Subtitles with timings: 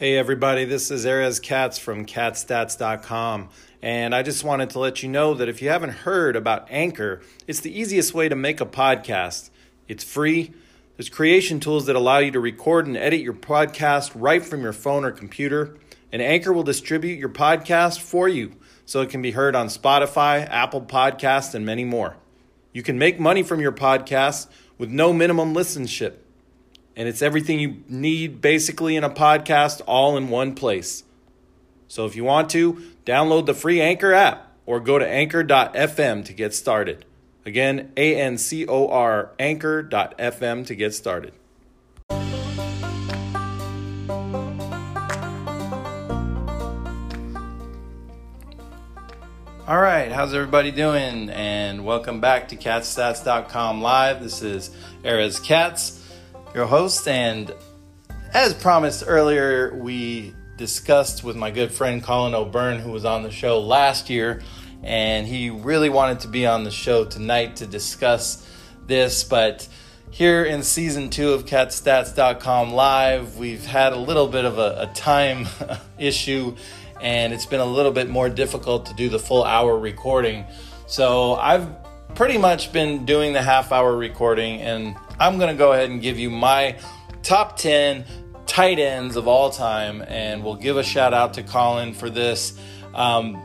[0.00, 3.50] Hey everybody, this is Erez Katz from catstats.com.
[3.82, 7.20] And I just wanted to let you know that if you haven't heard about Anchor,
[7.46, 9.50] it's the easiest way to make a podcast.
[9.88, 10.54] It's free.
[10.96, 14.72] There's creation tools that allow you to record and edit your podcast right from your
[14.72, 15.76] phone or computer.
[16.10, 18.54] And Anchor will distribute your podcast for you
[18.86, 22.16] so it can be heard on Spotify, Apple Podcasts, and many more.
[22.72, 24.46] You can make money from your podcast
[24.78, 26.14] with no minimum listenership
[26.96, 31.04] and it's everything you need basically in a podcast all in one place.
[31.88, 36.32] So if you want to, download the free Anchor app or go to anchor.fm to
[36.32, 37.04] get started.
[37.44, 41.32] Again, A N C O R, anchor.fm to get started.
[49.66, 51.30] All right, how's everybody doing?
[51.30, 54.20] And welcome back to catstats.com live.
[54.20, 54.70] This is
[55.04, 55.99] Erez Katz
[56.54, 57.06] your host.
[57.08, 57.52] And
[58.32, 63.30] as promised earlier, we discussed with my good friend Colin O'Byrne, who was on the
[63.30, 64.42] show last year,
[64.82, 68.46] and he really wanted to be on the show tonight to discuss
[68.86, 69.24] this.
[69.24, 69.66] But
[70.10, 74.94] here in season two of catstats.com live, we've had a little bit of a, a
[74.94, 75.46] time
[75.98, 76.56] issue,
[77.00, 80.44] and it's been a little bit more difficult to do the full hour recording.
[80.86, 81.68] So I've
[82.14, 86.00] pretty much been doing the half hour recording, and I'm going to go ahead and
[86.00, 86.78] give you my
[87.22, 88.06] top 10
[88.46, 92.58] tight ends of all time, and we'll give a shout out to Colin for this.
[92.94, 93.36] Um,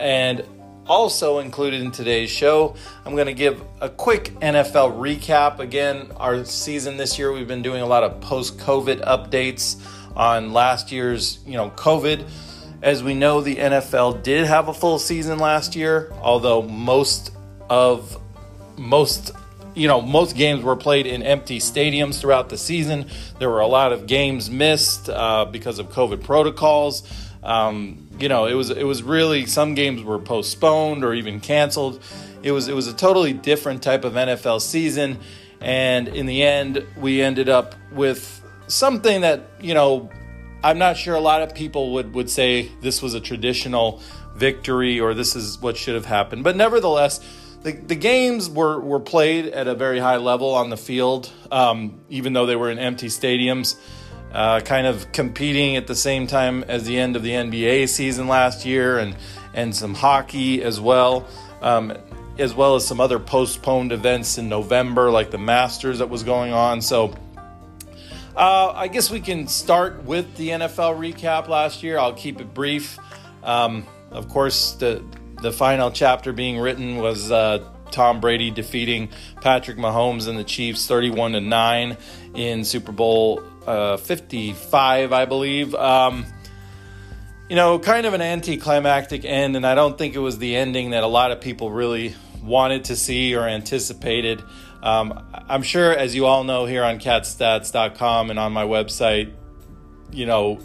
[0.00, 0.44] and
[0.88, 2.74] also included in today's show,
[3.06, 5.60] I'm going to give a quick NFL recap.
[5.60, 9.80] Again, our season this year, we've been doing a lot of post COVID updates
[10.16, 12.28] on last year's, you know, COVID.
[12.82, 17.30] As we know, the NFL did have a full season last year, although most
[17.70, 18.18] of
[18.76, 19.30] most
[19.74, 23.06] you know, most games were played in empty stadiums throughout the season.
[23.38, 27.02] There were a lot of games missed uh, because of COVID protocols.
[27.42, 32.02] Um, you know, it was it was really some games were postponed or even canceled.
[32.42, 35.18] It was it was a totally different type of NFL season,
[35.60, 40.10] and in the end, we ended up with something that you know,
[40.62, 44.00] I'm not sure a lot of people would would say this was a traditional
[44.36, 47.20] victory or this is what should have happened, but nevertheless
[47.62, 52.00] the, the games were, were played at a very high level on the field, um,
[52.08, 53.76] even though they were in empty stadiums,
[54.32, 58.26] uh, kind of competing at the same time as the end of the NBA season
[58.26, 59.16] last year and,
[59.54, 61.28] and some hockey as well,
[61.60, 61.92] um,
[62.38, 66.52] as well as some other postponed events in November, like the Masters that was going
[66.52, 66.80] on.
[66.80, 67.14] So
[68.34, 71.98] uh, I guess we can start with the NFL recap last year.
[71.98, 72.98] I'll keep it brief.
[73.44, 75.04] Um, of course, the
[75.42, 79.10] the final chapter being written was uh, Tom Brady defeating
[79.40, 81.96] Patrick Mahomes and the Chiefs 31 to 9
[82.34, 85.74] in Super Bowl uh, 55, I believe.
[85.74, 86.24] Um,
[87.48, 90.90] you know, kind of an anticlimactic end, and I don't think it was the ending
[90.90, 94.42] that a lot of people really wanted to see or anticipated.
[94.82, 99.32] Um, I'm sure, as you all know here on catstats.com and on my website,
[100.10, 100.60] you know,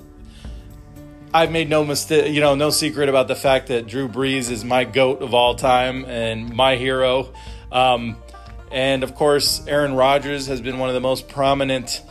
[1.34, 4.64] I've made no mistake, you know, no secret about the fact that Drew Brees is
[4.64, 7.34] my goat of all time and my hero.
[7.72, 8.16] Um,
[8.72, 12.02] and of course, Aaron Rodgers has been one of the most prominent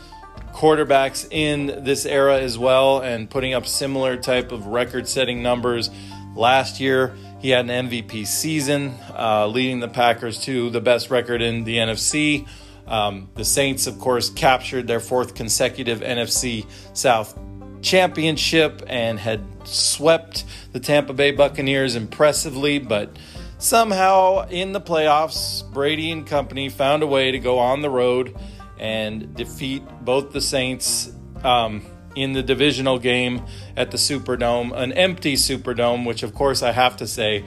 [0.53, 5.89] quarterbacks in this era as well, and putting up similar type of record-setting numbers.
[6.35, 11.41] Last year, he had an MVP season, uh, leading the Packers to the best record
[11.41, 12.47] in the NFC.
[12.87, 17.37] Um, the Saints, of course, captured their fourth consecutive NFC South
[17.81, 23.15] championship and had swept the Tampa Bay Buccaneers impressively, but
[23.57, 28.35] somehow in the playoffs, Brady and company found a way to go on the road
[28.79, 31.11] and defeat both the Saints
[31.43, 31.85] um,
[32.15, 33.45] in the divisional game
[33.75, 37.43] at the Superdome, an empty Superdome, which, of course, I have to say,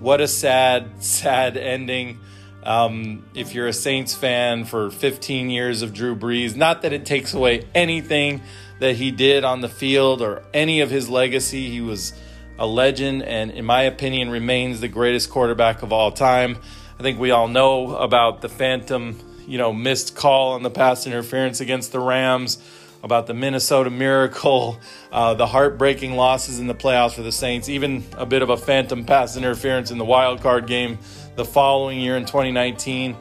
[0.00, 2.18] what a sad, sad ending.
[2.64, 7.06] Um, if you're a Saints fan for 15 years of Drew Brees, not that it
[7.06, 8.42] takes away anything
[8.80, 11.68] that he did on the field or any of his legacy.
[11.70, 12.12] He was
[12.58, 16.58] a legend and, in my opinion, remains the greatest quarterback of all time.
[16.98, 21.06] I think we all know about the phantom, you know, missed call on the pass
[21.06, 22.58] interference against the Rams,
[23.02, 24.80] about the Minnesota Miracle,
[25.12, 28.56] uh, the heartbreaking losses in the playoffs for the Saints, even a bit of a
[28.56, 30.98] phantom pass interference in the wild card game
[31.36, 33.16] the following year in 2019.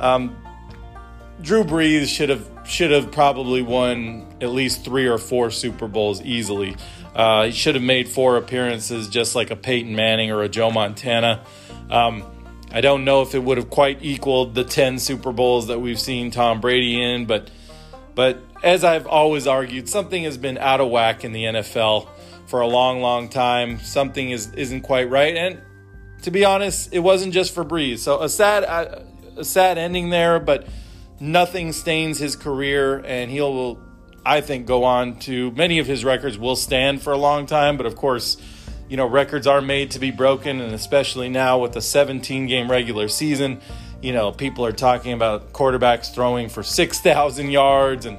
[0.00, 0.36] Um,
[1.42, 6.22] Drew Brees should have should have probably won at least three or four Super Bowls
[6.22, 6.76] easily.
[7.14, 10.70] Uh, he should have made four appearances, just like a Peyton Manning or a Joe
[10.70, 11.44] Montana.
[11.90, 12.24] Um,
[12.70, 15.98] I don't know if it would have quite equaled the ten Super Bowls that we've
[15.98, 17.50] seen Tom Brady in, but
[18.14, 22.08] but as I've always argued, something has been out of whack in the NFL
[22.46, 23.78] for a long, long time.
[23.80, 25.60] Something is isn't quite right, and
[26.22, 28.00] to be honest, it wasn't just for Brees.
[28.00, 29.02] So a sad, uh,
[29.36, 30.66] a sad ending there, but
[31.18, 33.80] nothing stains his career, and he'll,
[34.24, 37.76] I think, go on to many of his records will stand for a long time.
[37.76, 38.36] But of course,
[38.88, 42.70] you know, records are made to be broken, and especially now with the 17 game
[42.70, 43.60] regular season,
[44.02, 48.18] you know, people are talking about quarterbacks throwing for 6,000 yards and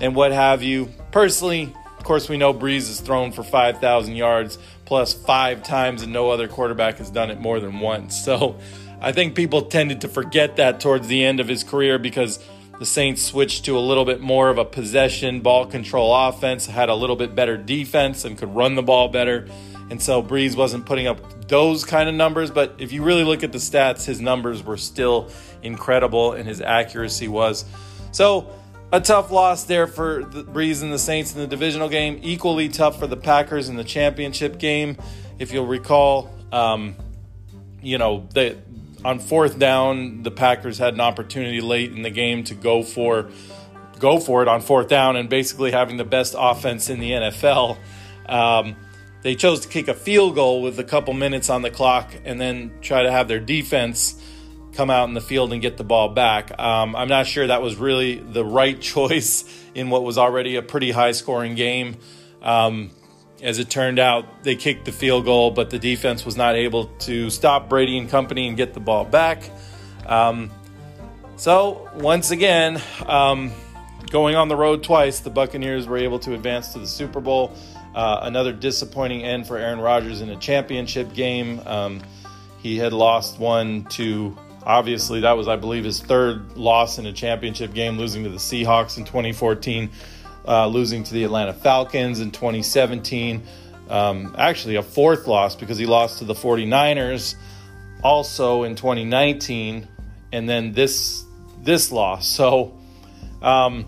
[0.00, 0.88] and what have you.
[1.10, 6.12] Personally, of course, we know Brees has thrown for 5,000 yards plus five times, and
[6.12, 8.24] no other quarterback has done it more than once.
[8.24, 8.58] So
[9.00, 12.38] I think people tended to forget that towards the end of his career because
[12.78, 16.88] the Saints switched to a little bit more of a possession, ball control offense, had
[16.88, 19.46] a little bit better defense, and could run the ball better.
[19.90, 22.50] And so Brees wasn't putting up those kind of numbers.
[22.50, 25.28] But if you really look at the stats, his numbers were still
[25.62, 27.64] incredible and his accuracy was.
[28.12, 28.50] So
[28.92, 32.20] a tough loss there for the Brees and the Saints in the divisional game.
[32.22, 34.96] Equally tough for the Packers in the championship game.
[35.38, 36.96] If you'll recall, um,
[37.82, 38.58] you know, they,
[39.04, 43.30] on fourth down, the Packers had an opportunity late in the game to go for
[43.98, 47.76] go for it on fourth down and basically having the best offense in the NFL.
[48.26, 48.76] Um,
[49.22, 52.40] they chose to kick a field goal with a couple minutes on the clock and
[52.40, 54.19] then try to have their defense
[54.72, 56.58] come out in the field and get the ball back.
[56.58, 59.44] Um, I'm not sure that was really the right choice
[59.74, 61.96] in what was already a pretty high scoring game.
[62.42, 62.90] Um,
[63.42, 66.86] as it turned out, they kicked the field goal, but the defense was not able
[67.00, 69.42] to stop Brady and company and get the ball back.
[70.06, 70.50] Um,
[71.36, 73.50] so, once again, um,
[74.10, 77.54] going on the road twice, the Buccaneers were able to advance to the Super Bowl.
[77.94, 81.60] Uh, another disappointing end for Aaron Rodgers in a championship game.
[81.66, 82.02] Um,
[82.58, 87.12] he had lost one to Obviously, that was, I believe, his third loss in a
[87.12, 89.90] championship game, losing to the Seahawks in 2014,
[90.46, 93.42] uh, losing to the Atlanta Falcons in 2017.
[93.88, 97.34] Um, actually, a fourth loss because he lost to the 49ers
[98.02, 99.88] also in 2019,
[100.32, 101.24] and then this
[101.62, 102.28] this loss.
[102.28, 102.78] So,
[103.42, 103.86] um,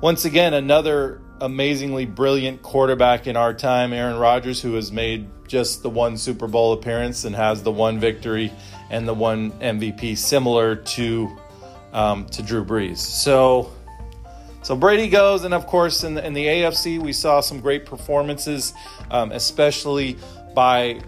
[0.00, 5.82] once again, another amazingly brilliant quarterback in our time, Aaron Rodgers, who has made just
[5.82, 8.52] the one Super Bowl appearance and has the one victory
[8.90, 11.36] and the one MVP, similar to
[11.92, 12.98] um, to Drew Brees.
[12.98, 13.72] So.
[14.62, 17.86] So Brady goes, and of course, in the, in the AFC, we saw some great
[17.86, 18.74] performances,
[19.10, 20.18] um, especially
[20.54, 21.00] by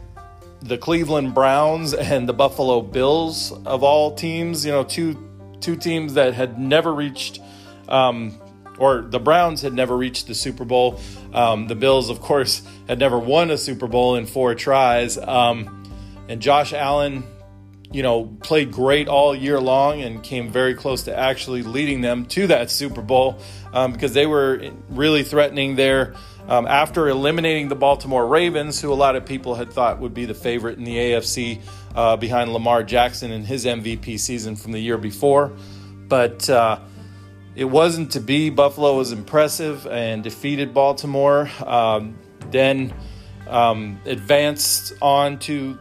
[0.63, 4.65] the Cleveland Browns and the Buffalo Bills of all teams.
[4.65, 5.29] You know, two
[5.61, 7.41] two teams that had never reached
[7.89, 8.41] um,
[8.79, 11.01] or the Browns had never reached the Super Bowl.
[11.33, 15.19] Um, the Bills, of course, had never won a Super Bowl in four tries.
[15.19, 15.85] Um,
[16.29, 17.25] and Josh Allen,
[17.93, 22.25] you know, played great all year long and came very close to actually leading them
[22.27, 23.39] to that Super Bowl
[23.73, 26.15] um, because they were really threatening there.
[26.49, 30.25] Um, after eliminating the Baltimore Ravens, who a lot of people had thought would be
[30.25, 31.61] the favorite in the AFC
[31.95, 35.53] uh, behind Lamar Jackson in his MVP season from the year before.
[36.09, 36.81] But uh,
[37.55, 38.51] it wasn't to be.
[38.51, 41.49] Buffalo was impressive and defeated Baltimore.
[41.65, 42.19] Um,
[42.51, 42.93] then
[43.49, 45.79] um, advanced on to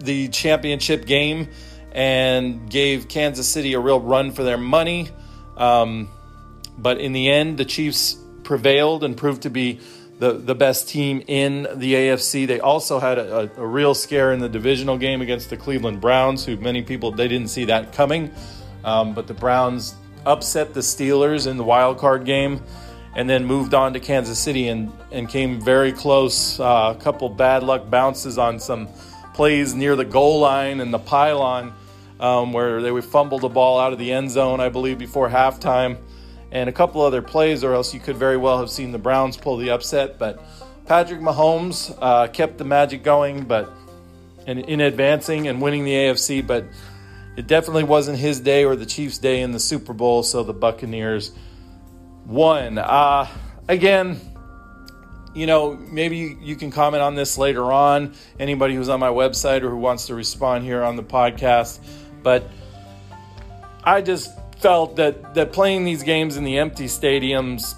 [0.00, 1.48] the championship game
[1.92, 5.08] and gave Kansas City a real run for their money.
[5.56, 6.08] Um,
[6.76, 9.80] but in the end, the Chiefs prevailed and proved to be
[10.18, 12.46] the, the best team in the AFC.
[12.46, 16.00] They also had a, a, a real scare in the divisional game against the Cleveland
[16.00, 18.32] Browns, who many people they didn't see that coming.
[18.84, 19.94] Um, but the Browns
[20.26, 22.62] upset the Steelers in the wild card game,
[23.14, 26.60] and then moved on to Kansas City and, and came very close.
[26.60, 28.88] Uh, a couple bad luck bounces on some
[29.38, 31.72] plays near the goal line and the pylon
[32.18, 35.28] um, where they would fumble the ball out of the end zone, I believe, before
[35.28, 35.96] halftime,
[36.50, 39.36] and a couple other plays, or else you could very well have seen the Browns
[39.36, 40.18] pull the upset.
[40.18, 40.42] But
[40.86, 43.72] Patrick Mahomes uh, kept the magic going, but
[44.48, 46.64] in, in advancing and winning the AFC, but
[47.36, 50.52] it definitely wasn't his day or the Chiefs' day in the Super Bowl, so the
[50.52, 51.30] Buccaneers
[52.26, 52.76] won.
[52.76, 53.28] Uh,
[53.68, 54.20] again,
[55.38, 58.14] you know, maybe you can comment on this later on.
[58.40, 61.78] Anybody who's on my website or who wants to respond here on the podcast.
[62.24, 62.50] But
[63.84, 67.76] I just felt that, that playing these games in the empty stadiums,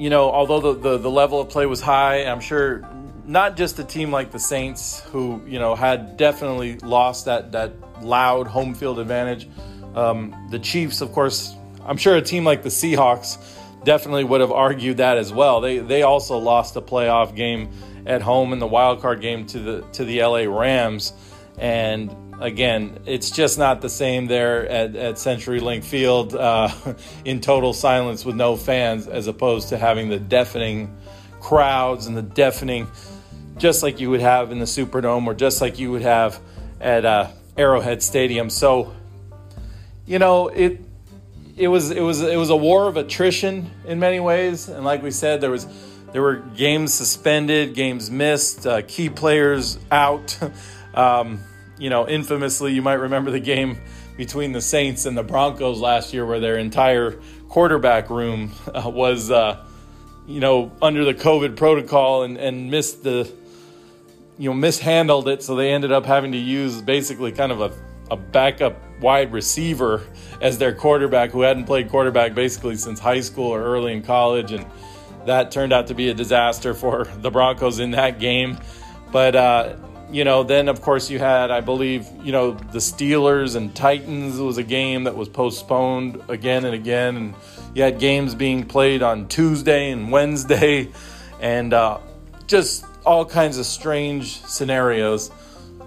[0.00, 2.82] you know, although the, the, the level of play was high, I'm sure
[3.24, 7.72] not just a team like the Saints, who, you know, had definitely lost that, that
[8.02, 9.48] loud home field advantage.
[9.94, 13.38] Um, the Chiefs, of course, I'm sure a team like the Seahawks
[13.84, 15.60] definitely would have argued that as well.
[15.60, 17.70] They they also lost a playoff game
[18.06, 21.12] at home in the wild card game to the to the LA Rams,
[21.58, 26.68] and again, it's just not the same there at, at CenturyLink Field uh,
[27.24, 30.96] in total silence with no fans, as opposed to having the deafening
[31.40, 32.88] crowds and the deafening,
[33.58, 36.40] just like you would have in the Superdome or just like you would have
[36.80, 38.50] at uh, Arrowhead Stadium.
[38.50, 38.94] So,
[40.06, 40.80] you know, it
[41.58, 45.02] it was it was it was a war of attrition in many ways, and like
[45.02, 45.66] we said, there was
[46.12, 50.38] there were games suspended, games missed, uh, key players out.
[50.94, 51.40] um,
[51.78, 53.78] you know, infamously, you might remember the game
[54.16, 59.30] between the Saints and the Broncos last year, where their entire quarterback room uh, was,
[59.30, 59.64] uh,
[60.26, 63.30] you know, under the COVID protocol and, and missed the,
[64.38, 65.42] you know, mishandled it.
[65.42, 67.72] So they ended up having to use basically kind of a,
[68.10, 70.02] a backup wide receiver
[70.40, 74.52] as their quarterback who hadn't played quarterback basically since high school or early in college.
[74.52, 74.66] And
[75.26, 78.58] that turned out to be a disaster for the Broncos in that game.
[79.12, 79.76] But, uh,
[80.10, 84.38] you know, then of course you had, I believe, you know, the Steelers and Titans
[84.38, 87.34] was a game that was postponed again and again, and
[87.74, 90.90] you had games being played on Tuesday and Wednesday,
[91.40, 91.98] and uh,
[92.46, 95.30] just all kinds of strange scenarios.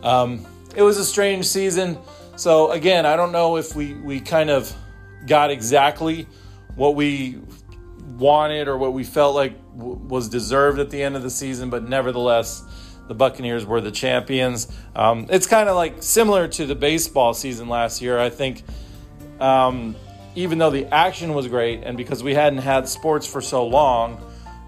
[0.03, 1.97] Um, it was a strange season.
[2.35, 4.73] So again, I don't know if we we kind of
[5.25, 6.27] got exactly
[6.75, 7.39] what we
[8.17, 11.69] wanted or what we felt like w- was deserved at the end of the season,
[11.69, 12.63] but nevertheless
[13.07, 14.71] the Buccaneers were the champions.
[14.95, 18.17] Um, it's kind of like similar to the baseball season last year.
[18.19, 18.63] I think,
[19.39, 19.95] um,
[20.35, 24.23] even though the action was great, and because we hadn't had sports for so long,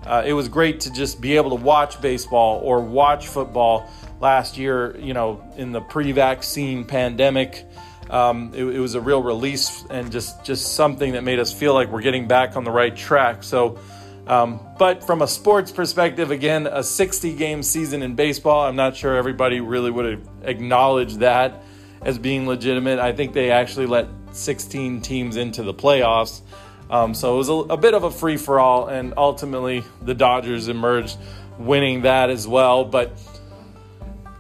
[0.05, 3.89] uh, it was great to just be able to watch baseball or watch football
[4.23, 4.97] last year.
[4.97, 7.65] You know, in the pre-vaccine pandemic.
[8.09, 11.73] Um, it, it was a real release and just just something that made us feel
[11.73, 13.43] like we're getting back on the right track.
[13.43, 13.79] So
[14.25, 18.95] um, but from a sports perspective, again, a 60 game season in baseball, I'm not
[18.95, 21.61] sure everybody really would have acknowledged that
[22.01, 22.99] as being legitimate.
[22.99, 26.41] I think they actually let 16 teams into the playoffs.
[26.89, 30.13] Um, so it was a, a bit of a free for all, and ultimately the
[30.13, 31.17] Dodgers emerged
[31.57, 32.85] winning that as well.
[32.85, 33.11] But,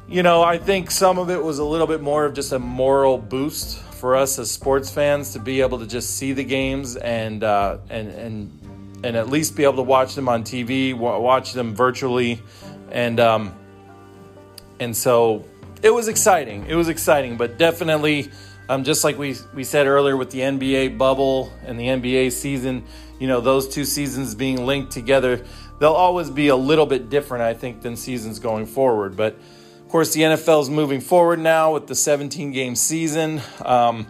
[0.07, 2.59] you know, I think some of it was a little bit more of just a
[2.59, 6.95] moral boost for us as sports fans to be able to just see the games
[6.97, 8.63] and, uh, and, and
[9.03, 12.41] and at least be able to watch them on TV, watch them virtually,
[12.89, 13.53] and um,
[14.79, 15.45] and so
[15.81, 16.65] it was exciting.
[16.67, 18.31] It was exciting, but definitely,
[18.69, 22.85] um, just like we we said earlier with the NBA bubble and the NBA season,
[23.19, 25.43] you know, those two seasons being linked together,
[25.79, 29.17] they'll always be a little bit different, I think, than seasons going forward.
[29.17, 29.37] But
[29.93, 34.07] course, the NFL is moving forward now with the 17 game season, um,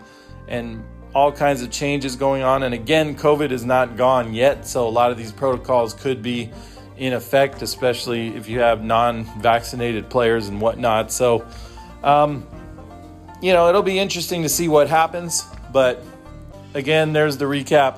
[0.48, 0.82] and
[1.14, 2.64] all kinds of changes going on.
[2.64, 6.50] And again, COVID is not gone yet, so a lot of these protocols could be
[6.96, 11.12] in effect, especially if you have non vaccinated players and whatnot.
[11.12, 11.46] So,
[12.02, 12.48] um,
[13.42, 15.44] you know, it'll be interesting to see what happens.
[15.74, 16.02] But
[16.74, 17.98] again, there's the recap.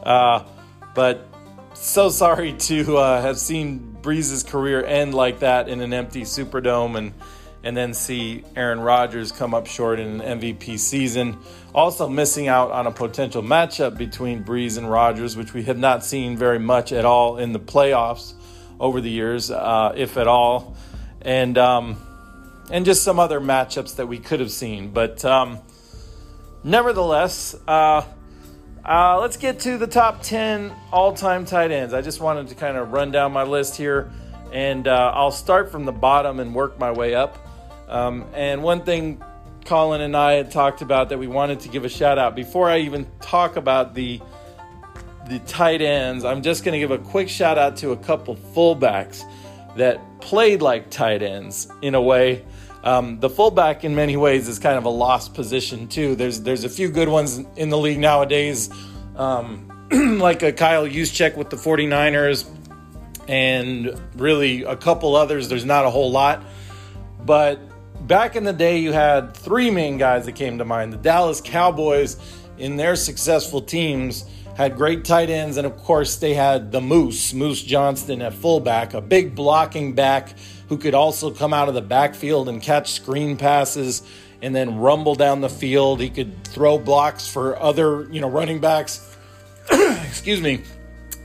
[0.00, 0.44] Uh,
[0.94, 1.26] but
[1.74, 6.96] so sorry to uh, have seen Brees's career end like that in an empty Superdome
[6.96, 7.12] and
[7.64, 11.36] and then see Aaron Rodgers come up short in an MVP season.
[11.74, 16.04] Also, missing out on a potential matchup between Brees and Rodgers, which we have not
[16.04, 18.34] seen very much at all in the playoffs
[18.78, 20.76] over the years, uh, if at all,
[21.22, 21.96] and um,
[22.70, 24.92] and just some other matchups that we could have seen.
[24.92, 25.58] But um,
[26.62, 28.02] nevertheless, uh,
[28.86, 31.92] uh, let's get to the top 10 all time tight ends.
[31.92, 34.12] I just wanted to kind of run down my list here,
[34.52, 37.36] and uh, I'll start from the bottom and work my way up.
[37.88, 39.22] Um, and one thing
[39.64, 42.70] Colin and I had talked about that we wanted to give a shout out before
[42.70, 44.20] I even talk about the
[45.28, 46.24] the tight ends.
[46.24, 49.24] I'm just going to give a quick shout out to a couple fullbacks
[49.76, 52.44] that played like tight ends in a way.
[52.86, 56.14] Um, the fullback, in many ways, is kind of a lost position too.
[56.14, 58.70] There's there's a few good ones in the league nowadays,
[59.16, 59.88] um,
[60.20, 62.48] like a Kyle Juszczyk with the 49ers,
[63.26, 65.48] and really a couple others.
[65.48, 66.44] There's not a whole lot,
[67.24, 67.58] but
[68.06, 70.92] back in the day, you had three main guys that came to mind.
[70.92, 72.16] The Dallas Cowboys,
[72.56, 74.24] in their successful teams,
[74.56, 78.94] had great tight ends, and of course, they had the Moose, Moose Johnston at fullback,
[78.94, 80.34] a big blocking back
[80.68, 84.02] who could also come out of the backfield and catch screen passes
[84.42, 86.00] and then rumble down the field.
[86.00, 89.16] He could throw blocks for other, you know, running backs.
[89.70, 90.62] excuse me,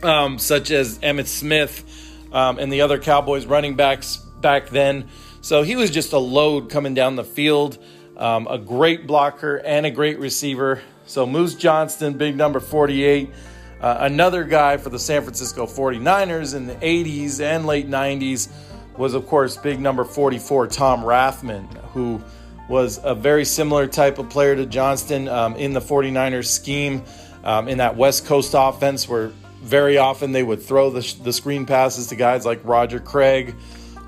[0.04, 1.84] um, such as Emmitt Smith
[2.32, 5.10] um, and the other Cowboys running backs back then.
[5.42, 7.78] So he was just a load coming down the field,
[8.18, 10.82] um, a great blocker and a great receiver.
[11.06, 13.30] So Moose Johnston, big number 48.
[13.82, 18.50] Uh, another guy for the San Francisco 49ers in the 80s and late 90s
[19.02, 22.22] was, of course, big number 44, Tom Rathman, who
[22.70, 27.04] was a very similar type of player to Johnston um, in the 49ers scheme
[27.44, 29.32] um, in that West Coast offense, where
[29.64, 33.56] very often they would throw the, the screen passes to guys like Roger Craig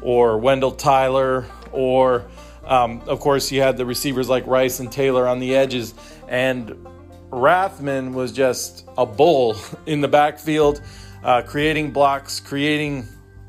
[0.03, 2.25] or Wendell Tyler, or
[2.63, 5.95] um, of course, you had the receivers like Rice and Taylor on the edges.
[6.27, 6.85] And
[7.31, 9.57] Rathman was just a bull
[9.88, 10.83] in the backfield,
[11.23, 13.07] uh, creating blocks, creating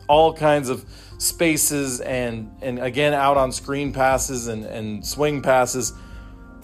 [0.09, 0.85] all kinds of
[1.19, 5.93] spaces, and and again out on screen passes and, and swing passes,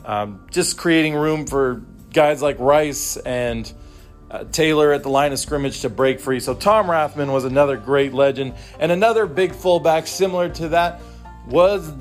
[0.04, 3.72] um, just creating room for guys like Rice and.
[4.30, 6.38] Uh, Taylor at the line of scrimmage to break free.
[6.38, 8.54] So Tom Rathman was another great legend.
[8.78, 11.00] And another big fullback similar to that
[11.48, 11.92] was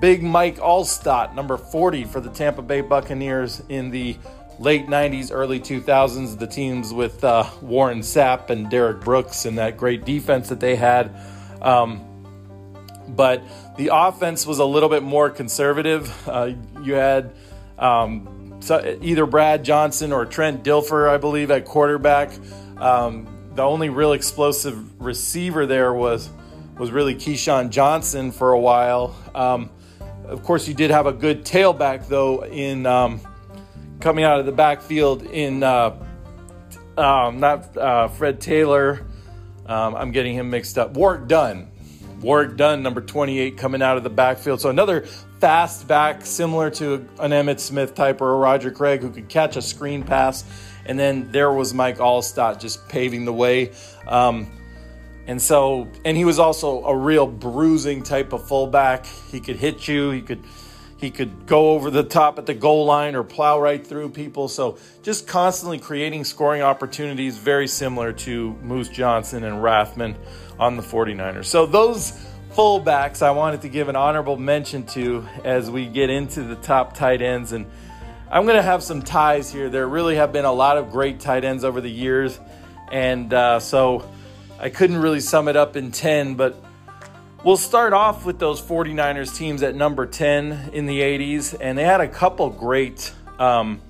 [0.00, 4.16] Big Mike Alstott, number 40 for the Tampa Bay Buccaneers in the
[4.60, 9.76] late 90s, early 2000s, the teams with uh, Warren Sapp and Derrick Brooks and that
[9.76, 11.12] great defense that they had.
[11.62, 12.08] Um,
[13.08, 13.42] but
[13.76, 16.28] the offense was a little bit more conservative.
[16.28, 16.52] Uh,
[16.82, 17.32] you had
[17.78, 22.30] um, so either Brad Johnson or Trent Dilfer, I believe, at quarterback.
[22.76, 26.30] Um, the only real explosive receiver there was
[26.78, 29.14] was really Keyshawn Johnson for a while.
[29.34, 29.70] Um,
[30.26, 33.20] of course, you did have a good tailback though in um,
[34.00, 35.96] coming out of the backfield in uh,
[36.96, 39.06] um, not uh, Fred Taylor.
[39.66, 40.92] Um, I'm getting him mixed up.
[40.94, 41.68] Warrick Dunn.
[42.20, 44.60] Warrick Dunn, number 28, coming out of the backfield.
[44.60, 45.02] So another
[45.40, 49.56] fast back, similar to an Emmitt Smith type or a Roger Craig, who could catch
[49.56, 50.44] a screen pass.
[50.86, 53.72] And then there was Mike Alstott just paving the way.
[54.06, 54.46] Um,
[55.26, 59.06] and so, and he was also a real bruising type of fullback.
[59.30, 60.10] He could hit you.
[60.10, 60.42] He could
[61.02, 64.46] he could go over the top at the goal line or plow right through people.
[64.46, 70.14] So just constantly creating scoring opportunities, very similar to Moose Johnston and Rathman
[70.60, 71.46] on the 49ers.
[71.46, 72.12] So those
[72.52, 76.94] fullbacks I wanted to give an honorable mention to as we get into the top
[76.94, 77.50] tight ends.
[77.50, 77.66] And
[78.30, 79.68] I'm going to have some ties here.
[79.68, 82.38] There really have been a lot of great tight ends over the years.
[82.92, 84.08] And uh, so
[84.60, 86.62] I couldn't really sum it up in 10, but
[87.44, 91.82] We'll start off with those 49ers teams at number 10 in the 80s, and they
[91.82, 93.80] had a couple great, um,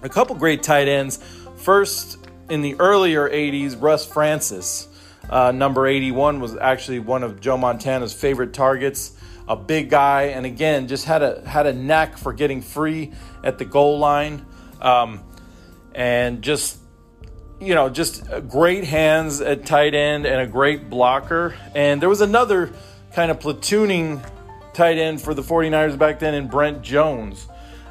[0.00, 1.18] a couple great tight ends.
[1.56, 4.88] First, in the earlier 80s, Russ Francis,
[5.28, 9.12] uh, number 81, was actually one of Joe Montana's favorite targets.
[9.46, 13.12] A big guy, and again, just had a had a knack for getting free
[13.42, 14.46] at the goal line,
[14.80, 15.20] um,
[15.94, 16.78] and just
[17.64, 21.54] you know, just great hands at tight end and a great blocker.
[21.74, 22.72] And there was another
[23.12, 24.24] kind of platooning
[24.72, 27.46] tight end for the 49ers back then in Brent Jones,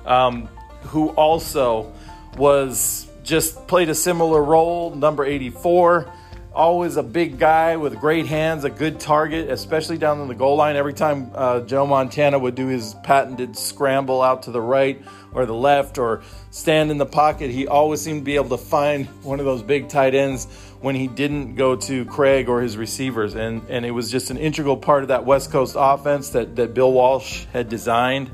[0.06, 0.48] um,
[0.84, 1.94] who also
[2.38, 6.12] was just played a similar role, number 84
[6.54, 10.56] always a big guy with great hands, a good target, especially down on the goal
[10.56, 10.76] line.
[10.76, 15.02] Every time uh, Joe Montana would do his patented scramble out to the right
[15.34, 18.64] or the left or stand in the pocket, he always seemed to be able to
[18.64, 20.46] find one of those big tight ends
[20.82, 23.36] when he didn't go to Craig or his receivers.
[23.36, 26.74] And, and it was just an integral part of that West Coast offense that, that
[26.74, 28.30] Bill Walsh had designed.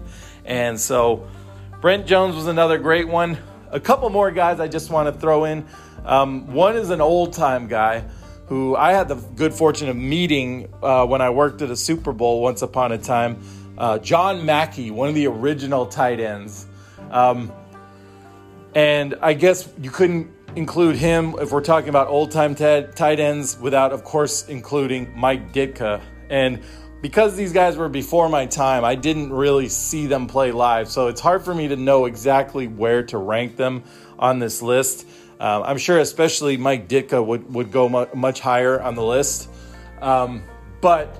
[0.45, 1.27] And so
[1.79, 3.38] Brent Jones was another great one.
[3.71, 5.65] A couple more guys I just want to throw in.
[6.09, 8.03] Um, one is an old time guy
[8.47, 12.11] who I had the good fortune of meeting uh, when I worked at a Super
[12.13, 13.39] Bowl once upon a time.
[13.77, 16.65] Uh, John Mackey, one of the original tight ends.
[17.11, 17.53] Um,
[18.73, 23.19] and I guess you couldn't include him if we're talking about old time t- tight
[23.19, 26.01] ends without, of course, including Mike Ditka.
[26.31, 26.63] And
[27.03, 30.89] because these guys were before my time, I didn't really see them play live.
[30.89, 33.83] So it's hard for me to know exactly where to rank them
[34.17, 35.07] on this list.
[35.39, 39.49] Um, I'm sure, especially Mike Ditka would, would go mu- much higher on the list.
[40.02, 40.43] Um,
[40.82, 41.15] but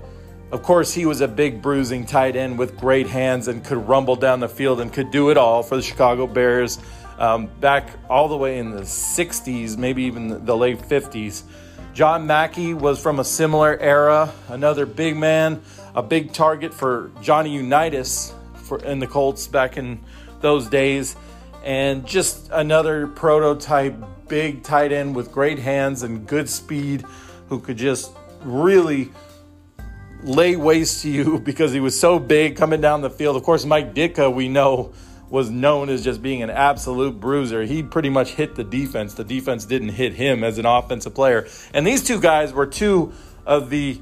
[0.52, 4.16] of course, he was a big bruising tight end with great hands and could rumble
[4.18, 6.80] down the field and could do it all for the Chicago Bears
[7.18, 11.44] um, back all the way in the 60s, maybe even the late 50s.
[11.94, 15.62] John Mackey was from a similar era, another big man,
[15.96, 20.00] a big target for Johnny Unitas for, in the Colts back in
[20.42, 21.16] those days
[21.64, 23.96] and just another prototype
[24.28, 27.04] big tight end with great hands and good speed
[27.50, 28.12] who could just
[28.44, 29.10] really
[30.24, 33.36] lay waste to you because he was so big coming down the field.
[33.36, 34.94] Of course, Mike Ditka, we know,
[35.30, 37.64] was known as just being an absolute bruiser.
[37.64, 39.14] He pretty much hit the defense.
[39.14, 41.48] The defense didn't hit him as an offensive player.
[41.74, 43.14] And these two guys were two
[43.46, 44.02] of the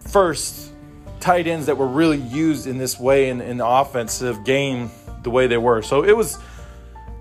[0.00, 0.72] first
[1.20, 4.90] tight ends that were really used in this way in, in the offensive game
[5.22, 5.82] the way they were.
[5.82, 6.38] So it was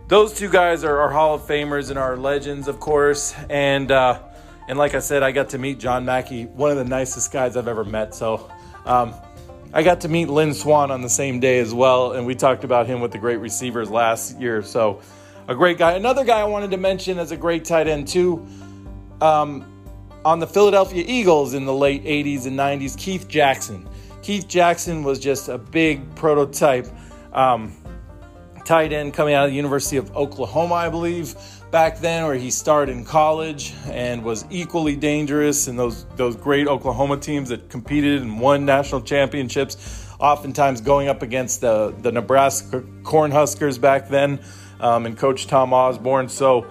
[0.08, 3.34] those two guys are, are Hall of Famers and are legends, of course.
[3.50, 4.22] And uh,
[4.68, 7.56] and like I said, I got to meet John Mackey, one of the nicest guys
[7.56, 8.14] I've ever met.
[8.14, 8.50] So
[8.86, 9.14] um,
[9.74, 12.64] I got to meet Lynn Swann on the same day as well, and we talked
[12.64, 14.62] about him with the great receivers last year.
[14.62, 15.02] So,
[15.48, 15.94] a great guy.
[15.94, 18.46] Another guy I wanted to mention as a great tight end, too,
[19.22, 19.66] um,
[20.24, 23.88] on the Philadelphia Eagles in the late 80s and 90s, Keith Jackson.
[24.22, 26.88] Keith Jackson was just a big prototype
[27.34, 27.76] um,
[28.68, 31.36] tight end coming out of the University of Oklahoma, I believe
[31.72, 36.68] back then where he started in college and was equally dangerous in those those great
[36.68, 42.82] Oklahoma teams that competed and won national championships, oftentimes going up against the, the Nebraska
[43.04, 44.40] Cornhuskers back then
[44.82, 46.28] um, and Coach Tom Osborne.
[46.28, 46.68] So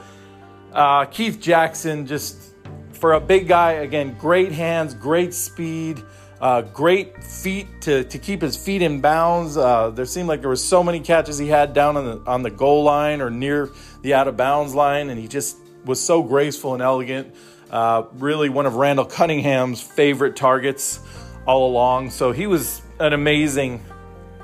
[0.72, 2.52] uh, Keith Jackson, just
[2.92, 6.02] for a big guy, again, great hands, great speed.
[6.40, 9.56] Uh, great feet to, to keep his feet in bounds.
[9.56, 12.42] Uh, there seemed like there were so many catches he had down on the on
[12.42, 13.70] the goal line or near
[14.02, 17.34] the out of bounds line, and he just was so graceful and elegant.
[17.70, 21.00] Uh, really, one of Randall Cunningham's favorite targets
[21.46, 22.10] all along.
[22.10, 23.82] So he was an amazing,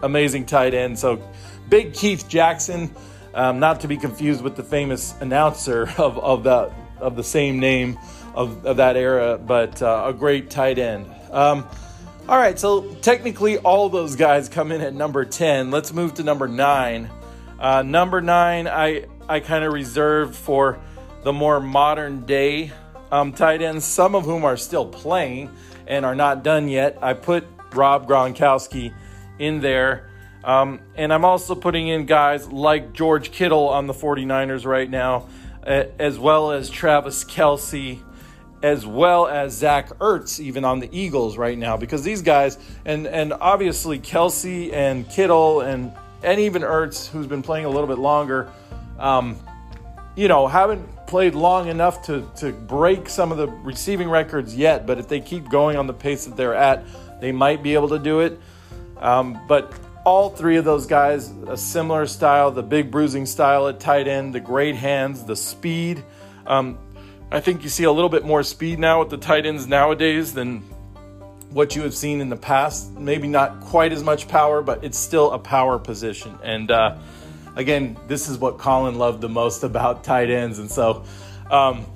[0.03, 0.99] amazing tight end.
[0.99, 1.23] So
[1.69, 2.95] big Keith Jackson,
[3.35, 7.59] um, not to be confused with the famous announcer of of the of the same
[7.59, 7.99] name
[8.35, 11.07] of, of that era, but uh, a great tight end.
[11.31, 11.67] Um,
[12.29, 15.71] all right, so technically all those guys come in at number 10.
[15.71, 17.11] Let's move to number 9.
[17.59, 20.79] Uh, number 9, I, I kind of reserved for
[21.25, 22.73] the more modern day
[23.11, 25.51] um, tight ends, some of whom are still playing
[25.87, 26.97] and are not done yet.
[27.03, 28.95] I put Rob Gronkowski
[29.39, 30.09] in there.
[30.45, 35.29] Um, and I'm also putting in guys like George Kittle on the 49ers right now,
[35.65, 38.01] as well as Travis Kelce
[38.63, 43.07] as well as Zach Ertz, even on the Eagles right now, because these guys, and
[43.07, 47.99] and obviously Kelce and Kittle and and even Ertz, who's been playing a little bit
[47.99, 48.51] longer,
[48.99, 49.37] um,
[50.15, 54.87] you know, haven't played long enough to to break some of the receiving records yet.
[54.87, 56.85] But if they keep going on the pace that they're at,
[57.21, 58.41] they might be able to do it.
[58.99, 59.73] Um, but
[60.05, 64.35] all three of those guys, a similar style, the big bruising style at tight end,
[64.35, 66.05] the great hands, the speed.
[66.47, 66.79] Um,
[67.33, 70.35] I think you see a little bit more speed now with the tight ends nowadays
[70.35, 70.61] than
[71.49, 72.93] what you have seen in the past.
[72.93, 76.39] Maybe not quite as much power, but it's still a power position.
[76.43, 76.99] And uh,
[77.57, 80.59] again, this is what Colin loved the most about tight ends.
[80.59, 81.05] And so,
[81.51, 81.87] um,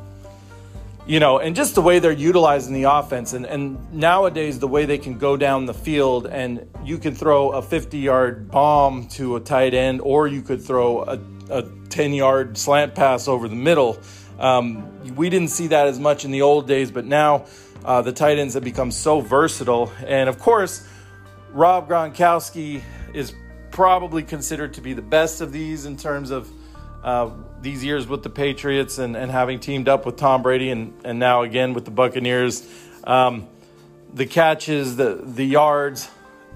[1.07, 3.35] you know, and just the way they're utilizing the offense.
[3.35, 7.51] And, and nowadays, the way they can go down the field and you can throw
[7.51, 11.21] a 50 yard bomb to a tight end, or you could throw a,
[11.51, 13.99] a 10 yard slant pass over the middle.
[14.39, 17.47] Um, we didn't see that as much in the old days, but now
[17.85, 19.93] uh, the tight ends have become so versatile.
[20.07, 20.87] And of course,
[21.53, 22.83] Rob Gronkowski
[23.15, 23.35] is
[23.71, 26.51] probably considered to be the best of these in terms of
[27.03, 30.93] uh, these years with the Patriots and, and having teamed up with Tom Brady and,
[31.05, 32.69] and now again with the Buccaneers.
[33.05, 33.47] Um,
[34.13, 36.09] the catches, the, the yards.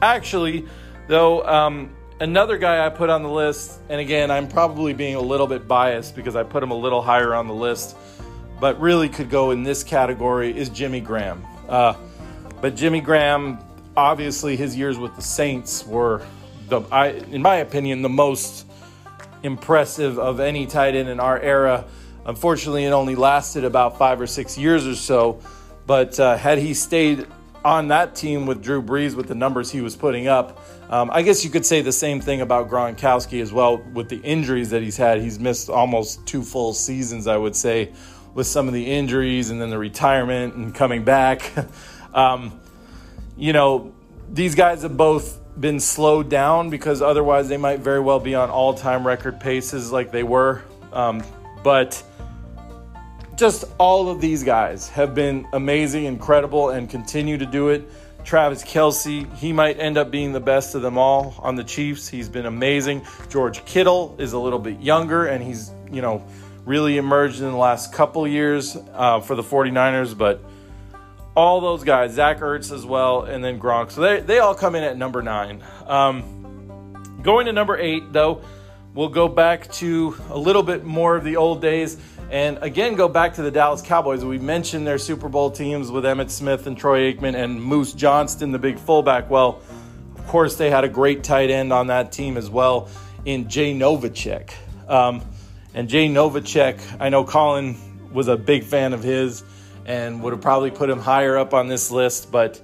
[0.02, 0.66] Actually,
[1.08, 5.20] though, um, Another guy I put on the list, and again, I'm probably being a
[5.20, 7.96] little bit biased because I put him a little higher on the list,
[8.60, 11.42] but really could go in this category is Jimmy Graham.
[11.66, 11.94] Uh,
[12.60, 13.58] but Jimmy Graham,
[13.96, 16.20] obviously, his years with the Saints were,
[16.68, 18.66] the, I, in my opinion, the most
[19.42, 21.86] impressive of any tight end in our era.
[22.26, 25.40] Unfortunately, it only lasted about five or six years or so.
[25.86, 27.26] But uh, had he stayed
[27.64, 31.22] on that team with Drew Brees with the numbers he was putting up, um, I
[31.22, 34.82] guess you could say the same thing about Gronkowski as well with the injuries that
[34.82, 35.20] he's had.
[35.20, 37.92] He's missed almost two full seasons, I would say,
[38.34, 41.52] with some of the injuries and then the retirement and coming back.
[42.14, 42.60] um,
[43.36, 43.94] you know,
[44.28, 48.50] these guys have both been slowed down because otherwise they might very well be on
[48.50, 50.62] all time record paces like they were.
[50.92, 51.22] Um,
[51.62, 52.02] but
[53.36, 57.88] just all of these guys have been amazing, incredible, and continue to do it.
[58.24, 62.08] Travis Kelce, he might end up being the best of them all on the Chiefs.
[62.08, 63.06] He's been amazing.
[63.28, 66.24] George Kittle is a little bit younger, and he's, you know,
[66.64, 70.16] really emerged in the last couple years uh, for the 49ers.
[70.16, 70.42] But
[71.34, 73.90] all those guys, Zach Ertz as well, and then Gronk.
[73.90, 75.62] So they, they all come in at number nine.
[75.86, 78.42] Um, going to number eight, though,
[78.94, 81.96] we'll go back to a little bit more of the old days.
[82.30, 84.24] And again, go back to the Dallas Cowboys.
[84.24, 88.52] We mentioned their Super Bowl teams with Emmitt Smith and Troy Aikman and Moose Johnston,
[88.52, 89.28] the big fullback.
[89.28, 89.60] Well,
[90.16, 92.88] of course, they had a great tight end on that team as well
[93.24, 94.52] in Jay Novacek.
[94.86, 95.22] Um,
[95.74, 97.76] and Jay Novacek, I know Colin
[98.12, 99.42] was a big fan of his
[99.84, 102.60] and would have probably put him higher up on this list, but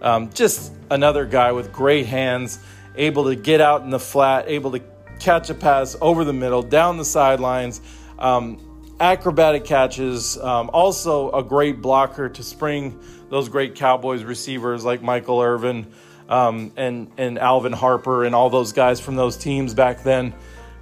[0.00, 2.60] um, just another guy with great hands,
[2.94, 4.80] able to get out in the flat, able to
[5.18, 7.80] catch a pass over the middle, down the sidelines.
[8.16, 8.67] Um,
[9.00, 10.38] acrobatic catches.
[10.38, 15.86] Um, also, a great blocker to spring those great Cowboys receivers like Michael Irvin
[16.28, 20.34] um, and and Alvin Harper and all those guys from those teams back then.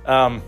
[0.05, 0.43] Um,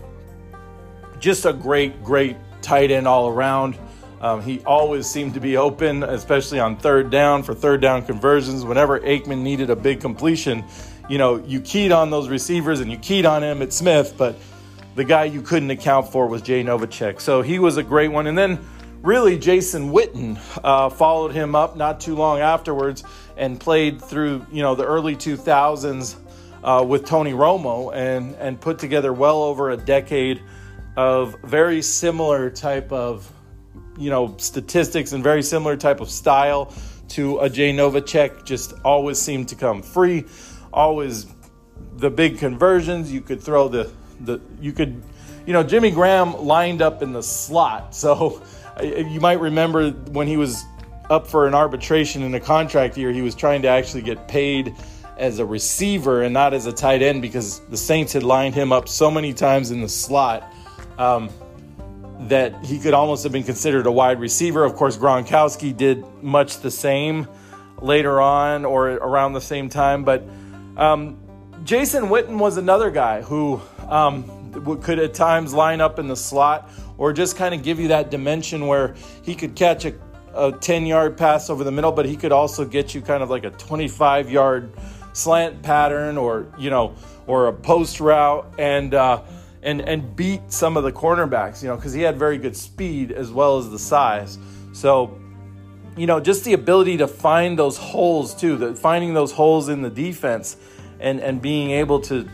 [1.19, 3.77] just a great, great tight end all around.
[4.21, 8.65] Um, he always seemed to be open, especially on third down for third down conversions.
[8.65, 10.65] Whenever Aikman needed a big completion,
[11.09, 14.35] you know, you keyed on those receivers and you keyed on Emmitt Smith, but
[14.99, 17.21] the guy you couldn't account for was Jay Novacek.
[17.21, 18.27] So he was a great one.
[18.27, 18.59] And then
[19.01, 23.05] really Jason Witten uh, followed him up not too long afterwards
[23.37, 26.17] and played through, you know, the early 2000s
[26.65, 30.41] uh, with Tony Romo and, and put together well over a decade
[30.97, 33.31] of very similar type of
[33.97, 36.73] you know statistics and very similar type of style
[37.07, 38.43] to a Jay Novacek.
[38.43, 40.25] Just always seemed to come free.
[40.73, 41.25] Always
[41.95, 43.09] the big conversions.
[43.09, 43.89] You could throw the
[44.21, 45.01] the you could
[45.45, 47.95] you know Jimmy Graham lined up in the slot.
[47.95, 48.41] So
[48.81, 50.63] you might remember when he was
[51.09, 54.73] up for an arbitration in a contract year, he was trying to actually get paid
[55.17, 58.71] as a receiver and not as a tight end because the Saints had lined him
[58.71, 60.49] up so many times in the slot.
[60.97, 61.29] Um,
[62.27, 64.65] that he could almost have been considered a wide receiver.
[64.65, 67.27] Of course, Gronkowski did much the same
[67.81, 70.03] later on or around the same time.
[70.03, 70.23] But
[70.75, 71.17] um,
[71.63, 76.69] Jason Witten was another guy who um, could at times line up in the slot
[76.97, 79.93] or just kind of give you that dimension where he could catch a,
[80.33, 83.29] a 10 yard pass over the middle, but he could also get you kind of
[83.29, 84.71] like a 25 yard
[85.13, 86.95] slant pattern or, you know,
[87.27, 88.53] or a post route.
[88.57, 89.23] And, uh,
[89.61, 93.11] and and beat some of the cornerbacks, you know, because he had very good speed
[93.11, 94.37] as well as the size.
[94.71, 95.19] So,
[95.97, 99.81] you know, just the ability to find those holes too, that finding those holes in
[99.81, 100.55] the defense,
[100.99, 102.29] and and being able to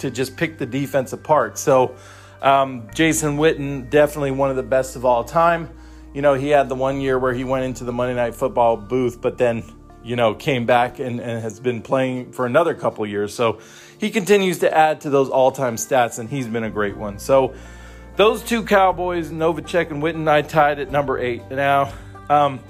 [0.00, 1.58] to just pick the defense apart.
[1.58, 1.96] So,
[2.42, 5.68] um, Jason Witten definitely one of the best of all time.
[6.14, 8.76] You know, he had the one year where he went into the Monday Night Football
[8.76, 9.62] booth, but then
[10.02, 13.34] you know came back and, and has been playing for another couple years.
[13.34, 13.60] So
[13.98, 17.18] he continues to add to those all time stats, and he's been a great one.
[17.18, 17.54] So,
[18.16, 21.42] those two Cowboys, Novacek and Witten, I tied at number eight.
[21.50, 21.92] Now,
[22.28, 22.60] um,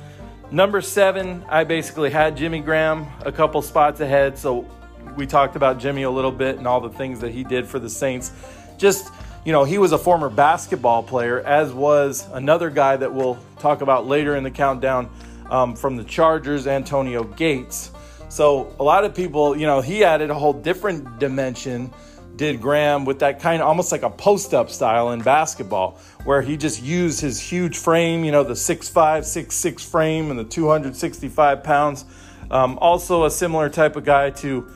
[0.50, 4.36] number seven, I basically had Jimmy Graham a couple spots ahead.
[4.38, 4.68] So,
[5.16, 7.78] we talked about Jimmy a little bit and all the things that he did for
[7.78, 8.32] the Saints.
[8.78, 9.12] Just,
[9.44, 13.82] you know, he was a former basketball player, as was another guy that we'll talk
[13.82, 15.10] about later in the countdown
[15.50, 17.90] um, from the Chargers, Antonio Gates.
[18.28, 21.92] So a lot of people, you know, he added a whole different dimension.
[22.36, 26.40] Did Graham with that kind of almost like a post up style in basketball, where
[26.40, 31.64] he just used his huge frame, you know, the 6'5, 6'6 frame and the 265
[31.64, 32.04] pounds.
[32.50, 34.66] Um, also, a similar type of guy to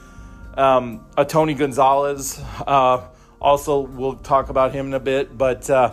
[0.57, 2.41] um, a Tony Gonzalez.
[2.67, 3.07] Uh,
[3.41, 5.37] also, we'll talk about him in a bit.
[5.37, 5.93] But uh,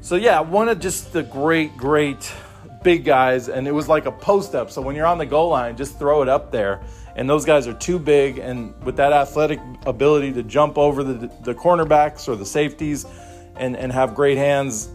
[0.00, 2.32] so, yeah, one of just the great, great
[2.82, 4.70] big guys, and it was like a post up.
[4.70, 6.82] So when you're on the goal line, just throw it up there.
[7.14, 11.30] And those guys are too big, and with that athletic ability to jump over the,
[11.42, 13.04] the cornerbacks or the safeties
[13.54, 14.88] and, and have great hands,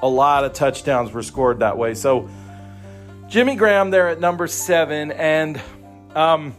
[0.00, 1.94] a lot of touchdowns were scored that way.
[1.94, 2.28] So
[3.28, 5.10] Jimmy Graham there at number seven.
[5.10, 5.60] And
[6.14, 6.54] um,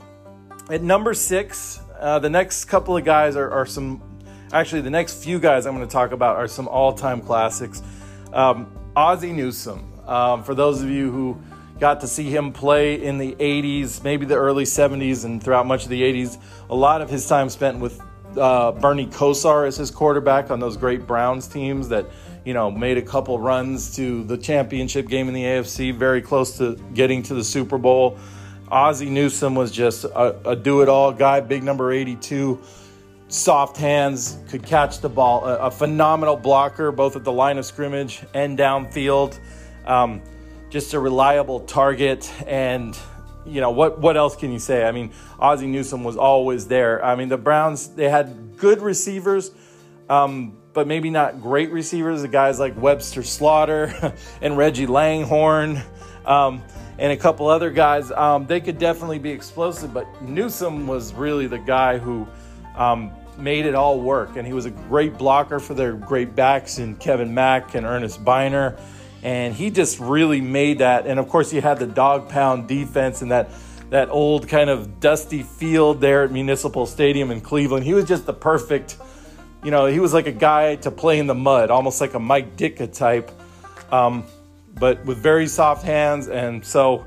[0.70, 4.02] at number six, uh, the next couple of guys are, are, some,
[4.52, 7.82] actually, the next few guys I'm going to talk about are some all time classics.
[8.34, 9.94] Um, Ozzie Newsome.
[10.08, 11.42] Um, for those of you who
[11.80, 15.84] got to see him play in the 80s, maybe the early 70s, and throughout much
[15.84, 18.02] of the 80s, a lot of his time spent with
[18.38, 22.06] uh, Bernie Kosar as his quarterback on those great Browns teams that
[22.46, 26.58] you know made a couple runs to the championship game in the AFC, very close
[26.58, 28.18] to getting to the Super Bowl.
[28.70, 32.60] Ozzie Newsome was just a, a do-it-all guy, big number 82,
[33.30, 37.66] soft hands, could catch the ball, a, a phenomenal blocker both at the line of
[37.66, 39.40] scrimmage and downfield.
[39.86, 40.22] Um,
[40.70, 42.98] just a reliable target and
[43.46, 47.04] you know what what else can you say i mean ozzie newsome was always there
[47.06, 49.52] i mean the browns they had good receivers
[50.10, 55.82] um, but maybe not great receivers the guys like webster slaughter and reggie Langhorne.
[56.26, 56.62] um,
[57.00, 61.48] and a couple other guys um, they could definitely be explosive but Newsome was really
[61.48, 62.28] the guy who
[62.76, 66.80] um, made it all work and he was a great blocker for their great backs
[66.80, 68.78] in kevin mack and Ernest byner
[69.24, 71.08] and he just really made that.
[71.08, 73.50] And of course, you had the dog pound defense and that
[73.90, 77.86] that old kind of dusty field there at Municipal Stadium in Cleveland.
[77.86, 78.98] He was just the perfect,
[79.64, 82.20] you know, he was like a guy to play in the mud, almost like a
[82.20, 83.32] Mike Ditka type,
[83.90, 84.26] um,
[84.80, 86.28] but with very soft hands.
[86.28, 87.06] And so,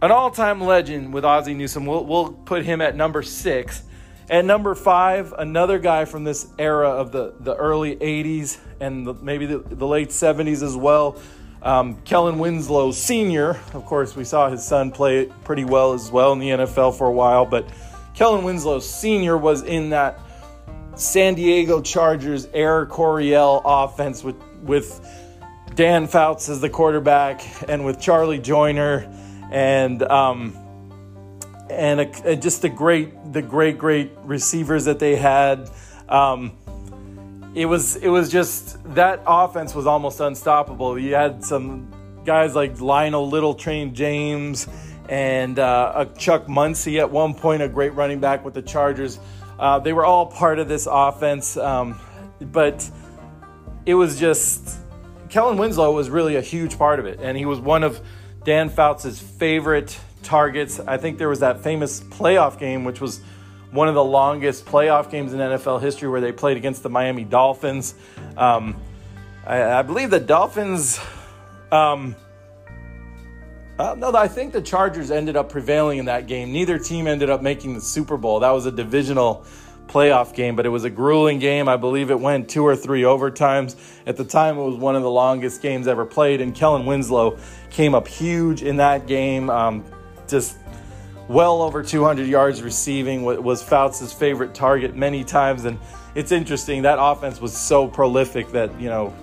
[0.00, 1.86] an all-time legend with Ozzie Newsome.
[1.86, 3.82] We'll, we'll put him at number six.
[4.30, 9.14] At number five, another guy from this era of the, the early 80s and the,
[9.14, 11.18] maybe the, the, late 70s as well.
[11.62, 16.32] Um, Kellen Winslow Sr., of course, we saw his son play pretty well as well
[16.32, 17.68] in the NFL for a while, but
[18.14, 19.36] Kellen Winslow Sr.
[19.36, 20.20] was in that
[20.94, 25.00] San Diego Chargers Air Coryell offense with, with
[25.78, 29.08] Dan Fouts as the quarterback and with Charlie Joiner
[29.48, 30.52] and um,
[31.70, 35.70] and a, just the great the great great receivers that they had.
[36.08, 36.58] Um,
[37.54, 40.98] it was it was just that offense was almost unstoppable.
[40.98, 41.88] You had some
[42.24, 44.66] guys like Lionel Little, Train James,
[45.08, 49.20] and uh, Chuck Muncie at one point, a great running back with the Chargers.
[49.60, 52.00] Uh, they were all part of this offense, um,
[52.40, 52.90] but
[53.86, 54.80] it was just
[55.28, 58.00] Kellen Winslow was really a huge part of it, and he was one of
[58.44, 60.80] Dan Fouts' favorite targets.
[60.80, 63.20] I think there was that famous playoff game, which was
[63.70, 67.24] one of the longest playoff games in NFL history, where they played against the Miami
[67.24, 67.94] Dolphins.
[68.36, 68.76] Um,
[69.46, 70.98] I, I, believe the Dolphins.
[71.70, 72.16] Um,
[73.78, 76.52] uh, no, I think the Chargers ended up prevailing in that game.
[76.52, 78.40] Neither team ended up making the Super Bowl.
[78.40, 79.44] That was a divisional
[79.88, 81.68] playoff game, but it was a grueling game.
[81.68, 83.76] I believe it went two or three overtimes.
[84.06, 87.38] At the time, it was one of the longest games ever played, and Kellen Winslow
[87.70, 89.50] came up huge in that game.
[89.50, 89.84] Um,
[90.28, 90.58] just
[91.28, 95.64] well over 200 yards receiving, was Fouts' favorite target many times.
[95.64, 95.78] And
[96.14, 99.14] it's interesting, that offense was so prolific that, you know,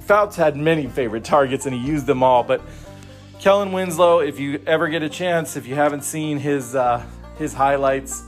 [0.00, 2.42] Fouts had many favorite targets and he used them all.
[2.42, 2.62] But
[3.40, 7.04] Kellen Winslow, if you ever get a chance, if you haven't seen his, uh,
[7.38, 8.24] his highlights,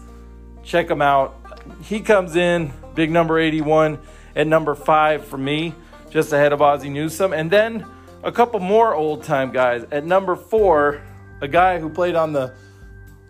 [0.62, 1.37] check him out.
[1.82, 3.98] He comes in, big number 81,
[4.34, 5.74] at number five for me,
[6.10, 7.32] just ahead of Ozzie Newsome.
[7.32, 7.86] And then
[8.22, 9.84] a couple more old time guys.
[9.90, 11.02] At number four,
[11.40, 12.54] a guy who played on the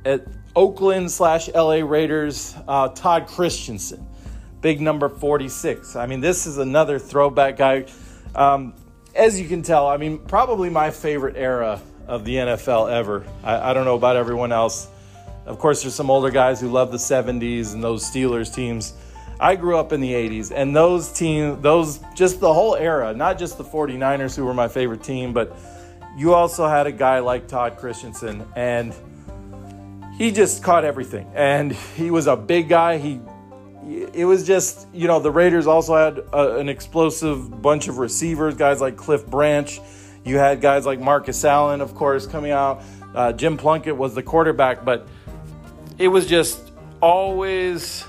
[0.04, 4.06] at Oakland slash LA Raiders, uh, Todd Christensen,
[4.60, 5.96] big number 46.
[5.96, 7.86] I mean, this is another throwback guy.
[8.34, 8.74] Um,
[9.14, 13.24] as you can tell, I mean, probably my favorite era of the NFL ever.
[13.42, 14.88] I, I don't know about everyone else.
[15.48, 18.92] Of course, there's some older guys who love the 70s and those Steelers teams.
[19.40, 23.38] I grew up in the 80s, and those teams, those just the whole era, not
[23.38, 25.56] just the 49ers, who were my favorite team, but
[26.18, 28.94] you also had a guy like Todd Christensen, and
[30.18, 31.30] he just caught everything.
[31.34, 32.98] And he was a big guy.
[32.98, 33.20] He
[34.12, 38.54] it was just, you know, the Raiders also had a, an explosive bunch of receivers,
[38.54, 39.80] guys like Cliff Branch.
[40.26, 42.82] You had guys like Marcus Allen, of course, coming out.
[43.14, 45.08] Uh, Jim Plunkett was the quarterback, but
[45.98, 48.04] it was just always,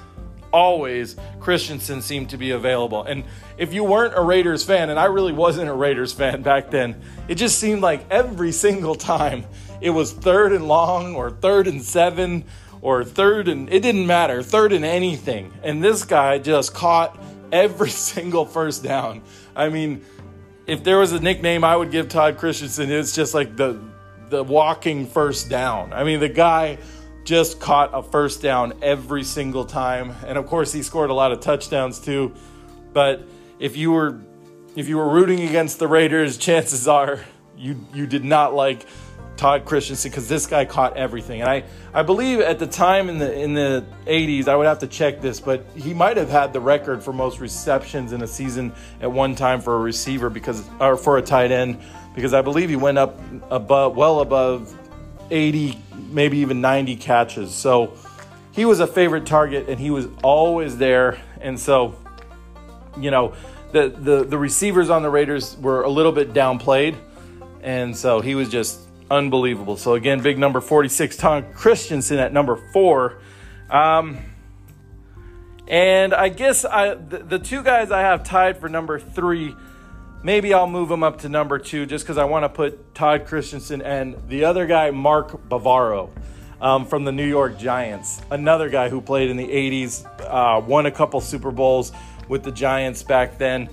[0.52, 3.04] always Christensen seemed to be available.
[3.04, 3.24] And
[3.58, 7.02] if you weren't a Raiders fan, and I really wasn't a Raiders fan back then,
[7.28, 9.46] it just seemed like every single time
[9.82, 12.46] it was third and long or third and seven
[12.82, 15.54] or third and it didn't matter, third and anything.
[15.64, 17.22] And this guy just caught
[17.52, 19.22] every single first down.
[19.56, 20.06] I mean,
[20.68, 23.80] if there was a nickname I would give Todd Christensen, it's just like the
[24.30, 25.92] the walking first down.
[25.92, 26.78] I mean, the guy
[27.30, 30.16] just caught a first down every single time.
[30.26, 32.34] And of course, he scored a lot of touchdowns too.
[32.92, 33.22] But
[33.60, 34.20] if you were
[34.76, 37.24] if you were rooting against the Raiders, chances are
[37.56, 38.84] you you did not like
[39.38, 41.42] Todd Christensen because this guy caught everything.
[41.42, 44.80] And I, I believe at the time in the in the 80s, I would have
[44.80, 48.28] to check this, but he might have had the record for most receptions in a
[48.28, 51.80] season at one time for a receiver because or for a tight end
[52.16, 53.20] because I believe he went up
[53.52, 54.76] above well above
[55.32, 57.54] 80, maybe even 90 catches.
[57.54, 57.94] So
[58.52, 61.20] he was a favorite target and he was always there.
[61.42, 61.96] And so,
[62.98, 63.34] you know,
[63.72, 66.96] the, the, the receivers on the Raiders were a little bit downplayed.
[67.62, 68.80] And so he was just
[69.12, 69.78] unbelievable.
[69.78, 73.22] So again, big number 46, Tom Christensen at number four.
[73.70, 74.18] Um,
[75.68, 79.56] and I guess I the, the, two guys I have tied for number three,
[80.24, 83.26] maybe I'll move them up to number two just because I want to put Todd
[83.26, 86.10] Christensen and the other guy, Mark Bavaro.
[86.62, 90.88] Um, from the New York Giants, another guy who played in the 80s, uh, won
[90.88, 91.94] a couple Super Bowls,
[92.30, 93.70] with the Giants back then.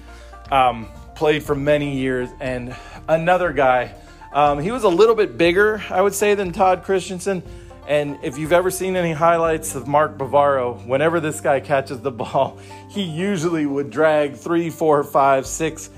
[0.50, 2.74] Um, played for many years, and
[3.08, 3.94] another guy.
[4.32, 7.42] Um, he was a little bit bigger, I would say, than Todd Christensen.
[7.86, 12.10] And if you've ever seen any highlights of Mark Bavaro, whenever this guy catches the
[12.22, 12.58] ball,
[12.90, 15.90] he usually would drag three, four, five, six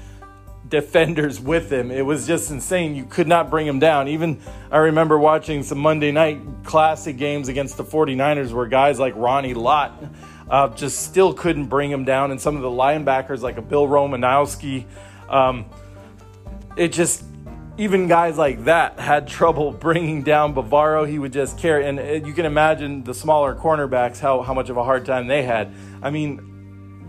[0.68, 1.90] defenders with him.
[1.90, 2.94] It was just insane.
[2.94, 4.08] You could not bring him down.
[4.08, 4.40] Even
[4.70, 9.54] I remember watching some Monday night classic games against the 49ers where guys like Ronnie
[9.54, 10.04] Lott
[10.50, 12.30] uh, just still couldn't bring him down.
[12.30, 14.84] And some of the linebackers, like a Bill Romanowski,
[15.28, 15.66] um,
[16.76, 17.24] it just
[17.76, 21.08] even guys like that had trouble bringing down Bavaro.
[21.08, 24.68] He would just carry, and uh, you can imagine the smaller cornerbacks how how much
[24.68, 25.72] of a hard time they had.
[26.02, 26.57] I mean,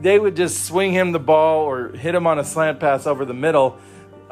[0.02, 3.26] they would just swing him the ball or hit him on a slant pass over
[3.26, 3.78] the middle.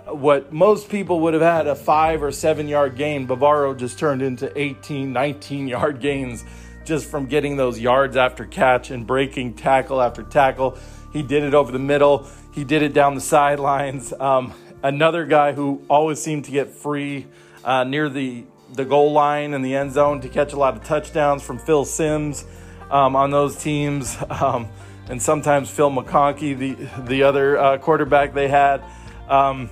[0.06, 4.22] what most people would have had a five or seven yard gain, Bavaro just turned
[4.22, 6.46] into 18, 19 yard gains
[6.86, 10.78] just from getting those yards after catch and breaking tackle after tackle.
[11.12, 14.14] He did it over the middle, he did it down the sidelines.
[14.14, 17.28] Um, another guy who always seemed to get free
[17.66, 20.86] uh, near the, the goal line and the end zone to catch a lot of
[20.86, 22.46] touchdowns from Phil Simms
[22.90, 24.18] um, on those teams.
[24.30, 24.68] Um,
[25.10, 28.84] and sometimes Phil McConkey, the, the other uh, quarterback they had.
[29.28, 29.70] Um,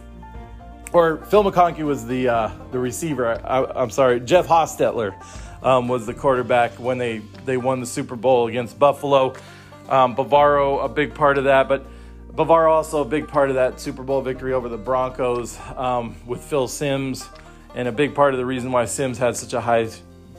[0.94, 3.28] or Phil McConkey was the uh, the receiver.
[3.46, 5.14] I, am sorry, Jeff Hostetler
[5.62, 9.34] um, was the quarterback when they they won the Super Bowl against Buffalo.
[9.90, 11.86] Um, Bavaro a big part of that, but
[12.34, 16.42] Bavaro also a big part of that Super Bowl victory over the Broncos um, with
[16.42, 17.30] Phil Simms,
[17.76, 19.90] and a big part of the reason why Simms had such a high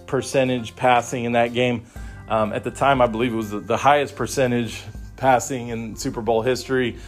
[0.06, 1.84] percentage passing in that game.
[2.28, 4.82] Um, at the time, I believe it was the, highest percentage
[5.16, 6.98] passing in Super Bowl history.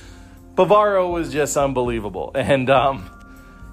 [0.54, 3.10] Bavaro was just unbelievable, and um,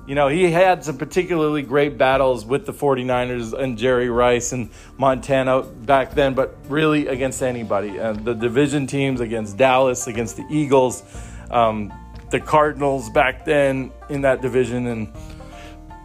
[0.08, 4.70] you know, he had some particularly great battles with the 49ers and Jerry Rice and
[4.98, 8.00] Montana back then, but really against anybody.
[8.00, 11.02] Uh, the division teams against Dallas, against the Eagles,
[11.50, 11.92] um,
[12.30, 14.86] the Cardinals back then in that division.
[14.88, 15.14] And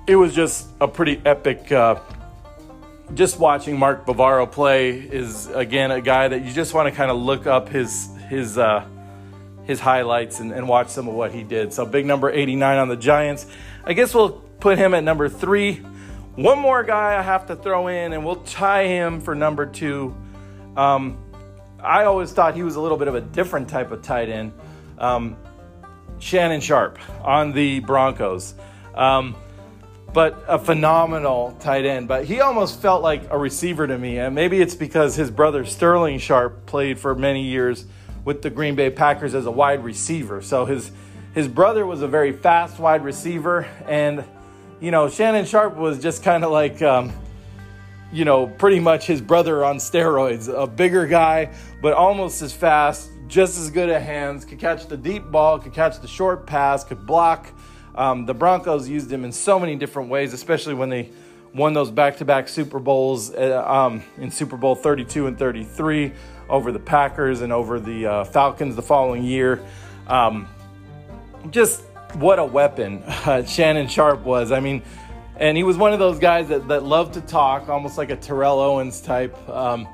[0.06, 1.70] it was just a pretty epic.
[1.70, 2.00] Uh,
[3.14, 7.10] just watching Mark Bavaro play is, again, a guy that you just want to kind
[7.10, 8.86] of look up his, his, uh,
[9.64, 11.72] his highlights and, and watch some of what he did.
[11.72, 13.46] So, big number 89 on the Giants.
[13.84, 15.76] I guess we'll put him at number three.
[16.36, 20.14] One more guy I have to throw in, and we'll tie him for number two.
[20.76, 21.18] Um,
[21.82, 24.52] I always thought he was a little bit of a different type of tight end.
[24.98, 25.36] Um,
[26.18, 28.54] Shannon Sharpe on the Broncos.
[28.94, 29.34] Um,
[30.12, 32.08] but a phenomenal tight end.
[32.08, 34.18] But he almost felt like a receiver to me.
[34.18, 37.84] And maybe it's because his brother Sterling Sharpe played for many years
[38.24, 40.42] with the Green Bay Packers as a wide receiver.
[40.42, 40.90] So his
[41.34, 44.24] his brother was a very fast wide receiver, and
[44.80, 46.82] you know Shannon Sharpe was just kind of like.
[46.82, 47.12] Um,
[48.12, 50.52] you know, pretty much his brother on steroids.
[50.52, 54.96] A bigger guy, but almost as fast, just as good at hands, could catch the
[54.96, 57.52] deep ball, could catch the short pass, could block.
[57.94, 61.10] Um, the Broncos used him in so many different ways, especially when they
[61.54, 66.12] won those back-to-back Super Bowls uh, um, in Super Bowl 32 and 33
[66.48, 69.60] over the Packers and over the uh, Falcons the following year.
[70.06, 70.48] Um,
[71.50, 71.82] just
[72.14, 74.52] what a weapon uh, Shannon Sharpe was.
[74.52, 74.82] I mean,
[75.36, 78.16] and he was one of those guys that, that loved to talk, almost like a
[78.16, 79.36] Terrell Owens type.
[79.48, 79.88] Um,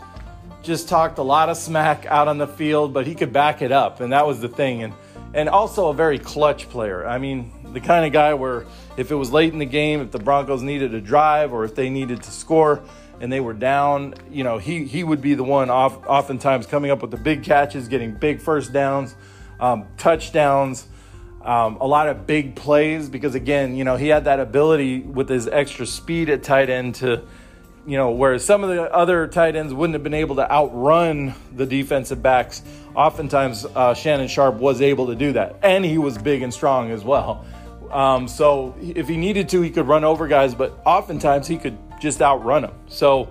[0.62, 3.70] just talked a lot of smack out on the field, but he could back it
[3.70, 4.82] up, and that was the thing.
[4.82, 4.92] And
[5.34, 7.06] and also a very clutch player.
[7.06, 8.64] I mean, the kind of guy where
[8.96, 11.74] if it was late in the game, if the Broncos needed a drive or if
[11.74, 12.82] they needed to score
[13.20, 16.90] and they were down, you know, he he would be the one off, oftentimes coming
[16.90, 19.14] up with the big catches, getting big first downs,
[19.60, 20.88] um, touchdowns
[21.46, 25.28] um, a lot of big plays because again, you know, he had that ability with
[25.28, 27.22] his extra speed at tight end to,
[27.86, 31.34] you know, whereas some of the other tight ends wouldn't have been able to outrun
[31.54, 32.62] the defensive backs.
[32.96, 36.90] Oftentimes, uh, Shannon Sharpe was able to do that, and he was big and strong
[36.90, 37.44] as well.
[37.90, 41.78] Um, so if he needed to, he could run over guys, but oftentimes he could
[42.00, 42.74] just outrun them.
[42.88, 43.28] So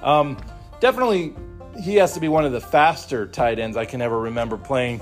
[0.00, 0.38] um,
[0.80, 1.34] definitely,
[1.82, 5.00] he has to be one of the faster tight ends I can ever remember playing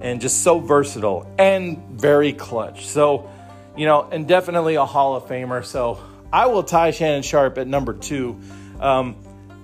[0.00, 2.86] and just so versatile and very clutch.
[2.86, 3.30] So,
[3.76, 5.64] you know, and definitely a Hall of Famer.
[5.64, 6.00] So
[6.32, 8.40] I will tie Shannon Sharpe at number two.
[8.80, 9.16] Um,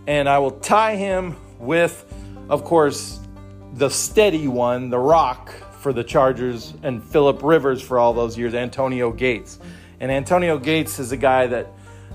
[0.07, 2.05] and I will tie him with,
[2.49, 3.21] of course,
[3.75, 8.55] the steady one, the rock for the Chargers, and Philip Rivers for all those years,
[8.55, 9.59] Antonio Gates.
[9.99, 11.67] And Antonio Gates is a guy that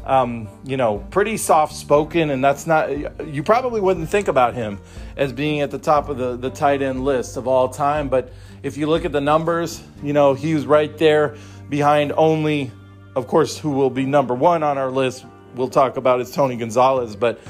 [0.07, 2.89] um, you know, pretty soft spoken, and that's not,
[3.27, 4.79] you probably wouldn't think about him
[5.17, 8.07] as being at the top of the, the tight end list of all time.
[8.07, 8.31] But
[8.63, 11.35] if you look at the numbers, you know, he was right there
[11.67, 12.71] behind only,
[13.17, 15.25] of course, who will be number one on our list.
[15.55, 17.17] We'll talk about is Tony Gonzalez.
[17.17, 17.41] But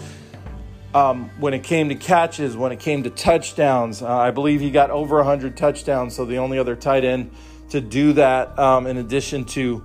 [0.94, 4.72] um, when it came to catches, when it came to touchdowns, uh, I believe he
[4.72, 6.16] got over 100 touchdowns.
[6.16, 7.32] So the only other tight end
[7.70, 9.84] to do that, um, in addition to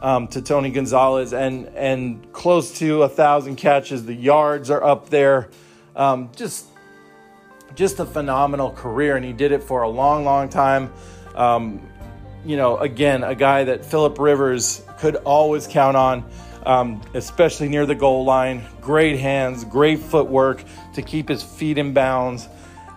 [0.00, 4.04] um, to Tony Gonzalez and and close to a thousand catches.
[4.04, 5.48] The yards are up there.
[5.94, 6.66] Um, just
[7.74, 10.92] just a phenomenal career, and he did it for a long, long time.
[11.34, 11.88] Um,
[12.44, 16.24] you know, again, a guy that Philip Rivers could always count on,
[16.64, 18.62] um, especially near the goal line.
[18.80, 22.48] Great hands, great footwork to keep his feet in bounds.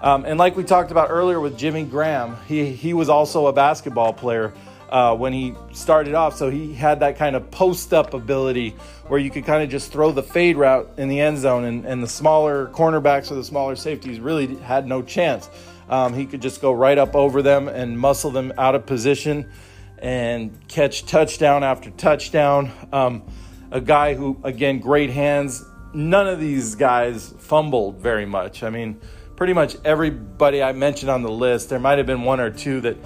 [0.02, 3.54] Um, and like we talked about earlier with Jimmy Graham, he he was also a
[3.54, 4.54] basketball player
[4.90, 6.36] uh, when he started off.
[6.36, 8.76] So he had that kind of post up ability
[9.08, 11.86] where you could kind of just throw the fade route in the end zone, and,
[11.86, 15.50] and the smaller cornerbacks or the smaller safeties really had no chance.
[15.90, 19.50] Um, he could just go right up over them and muscle them out of position.
[20.00, 22.72] and catch touchdown after touchdown.
[22.92, 23.24] Um,
[23.72, 25.64] a guy who, again, great hands.
[25.94, 28.64] None of these guys fumbled very much.
[28.64, 29.00] I mean,
[29.36, 32.82] pretty much everybody I mentioned on the list, there might have been one or two
[32.82, 32.98] that,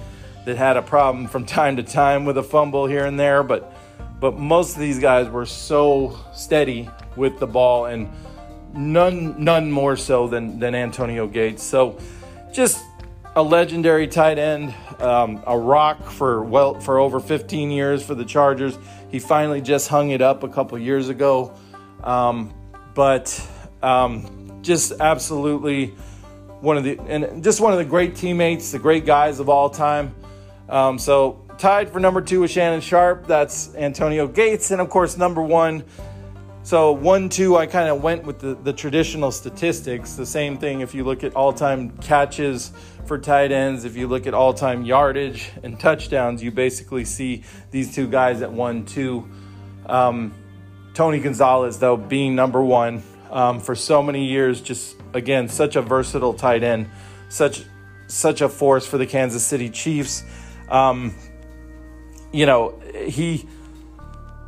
[0.46, 3.74] that had a problem from time to time with a fumble here and there, but
[4.20, 8.06] but most of these guys were so steady with the ball and
[8.74, 11.62] none none more so than than Antonio Gates.
[11.62, 11.98] So
[12.52, 12.84] just
[13.36, 18.24] a legendary tight end, um, a rock for well for over 15 years for the
[18.24, 18.78] Chargers.
[19.10, 21.52] He finally just hung it up a couple years ago,
[22.04, 22.54] um,
[22.94, 23.48] but
[23.82, 25.88] um, just absolutely
[26.60, 29.70] one of the and just one of the great teammates, the great guys of all
[29.70, 30.14] time.
[30.68, 33.26] Um, so tied for number two with Shannon Sharpe.
[33.26, 35.84] That's Antonio Gates, and of course number one
[36.62, 40.14] so one, two, I kind of went with the, the traditional statistics.
[40.14, 42.72] The same thing if you look at all-time catches
[43.06, 47.94] for tight ends, if you look at all-time yardage and touchdowns, you basically see these
[47.94, 49.28] two guys at one, two.
[49.86, 50.34] Um,
[50.94, 55.82] Tony Gonzalez, though, being number one um, for so many years, just again such a
[55.82, 56.88] versatile tight end,
[57.28, 57.64] such
[58.06, 60.24] such a force for the Kansas City Chiefs.
[60.68, 61.14] Um,
[62.32, 63.46] you know he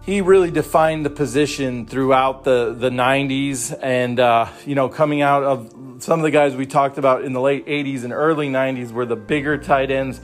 [0.04, 5.42] he really defined the position throughout the, the 90s and uh, you know coming out
[5.42, 8.90] of some of the guys we talked about in the late 80s and early 90s
[8.90, 10.20] were the bigger tight ends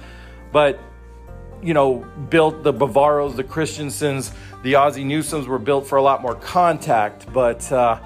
[0.53, 0.81] but
[1.62, 6.20] you know built the bavaros the christensens the Ozzie newsomes were built for a lot
[6.22, 8.01] more contact but uh,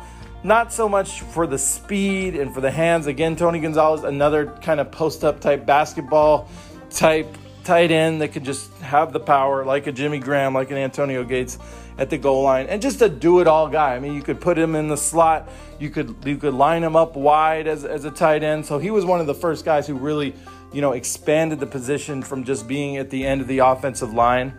[0.45, 3.07] not so much for the speed and for the hands.
[3.07, 6.49] Again tony gonzalez another kind of post-up type basketball
[6.91, 10.77] type tight end that could just have the power, like a Jimmy Graham, like an
[10.77, 11.59] Antonio Gates
[11.99, 13.95] at the goal line, and just a do-it-all guy.
[13.95, 15.49] I mean, you could put him in the slot,
[15.79, 18.65] you could you could line him up wide as, as a tight end.
[18.67, 20.35] So he was one of the first guys who really,
[20.73, 24.55] you know, expanded the position from just being at the end of the offensive line.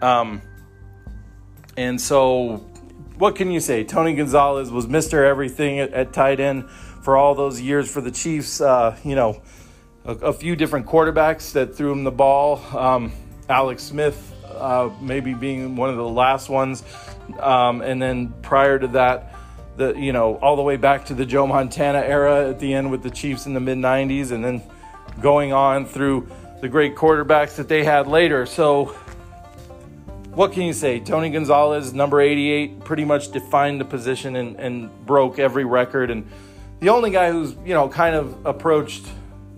[0.00, 0.40] Um,
[1.76, 2.64] and so,
[3.16, 3.84] what can you say?
[3.84, 6.70] Tony Gonzalez was Mister Everything at, at tight end
[7.02, 8.60] for all those years for the Chiefs.
[8.60, 9.42] Uh, you know
[10.08, 12.62] a, a, few different quarterbacks that threw him the ball.
[12.76, 13.12] Um,
[13.48, 16.82] Alex Smith, uh, maybe being one of the last ones,
[17.38, 19.34] um, and then prior to that,
[19.76, 22.90] the you know all the way back to the Joe Montana era at the end
[22.90, 24.62] with the Chiefs in the mid '90s, and then
[25.20, 26.28] going on through
[26.60, 28.46] the great quarterbacks that they had later.
[28.46, 28.86] So,
[30.30, 31.00] what can you say?
[31.00, 36.10] Tony Gonzalez, number 88, pretty much defined the position and, and broke every record.
[36.10, 36.26] And
[36.80, 39.06] the only guy who's, you know, kind of approached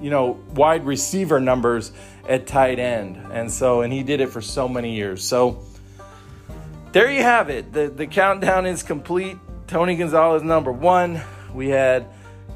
[0.01, 1.93] you know, wide receiver numbers
[2.29, 3.17] at tight end.
[3.33, 5.25] And so, and he did it for so many years.
[5.25, 5.63] So
[6.93, 7.73] there you have it.
[7.73, 9.37] The, the countdown is complete.
[9.67, 11.21] Tony Gonzalez, number one.
[11.55, 12.07] We had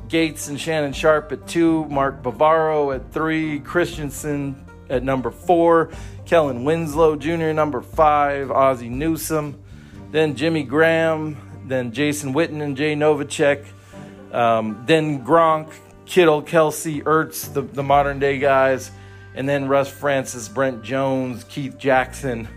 [0.09, 5.91] Gates and Shannon Sharpe at two, Mark Bavaro at three, Christensen at number four,
[6.27, 9.59] Kellen Winslow Jr., number five, Ozzie Newsome,
[10.11, 11.37] then Jimmy Graham,
[11.67, 13.67] then Jason Witten and Jay Novacek,
[14.33, 15.73] um, then Gronk,
[16.07, 18.91] Kittle, Kelce, Ertz, the, the modern day guys,
[19.35, 22.49] and then Russ Francis, Brent Jones, Keith Jackson,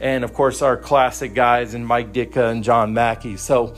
[0.00, 3.36] and of course our classic guys and Mike Ditka and John Mackey.
[3.36, 3.74] So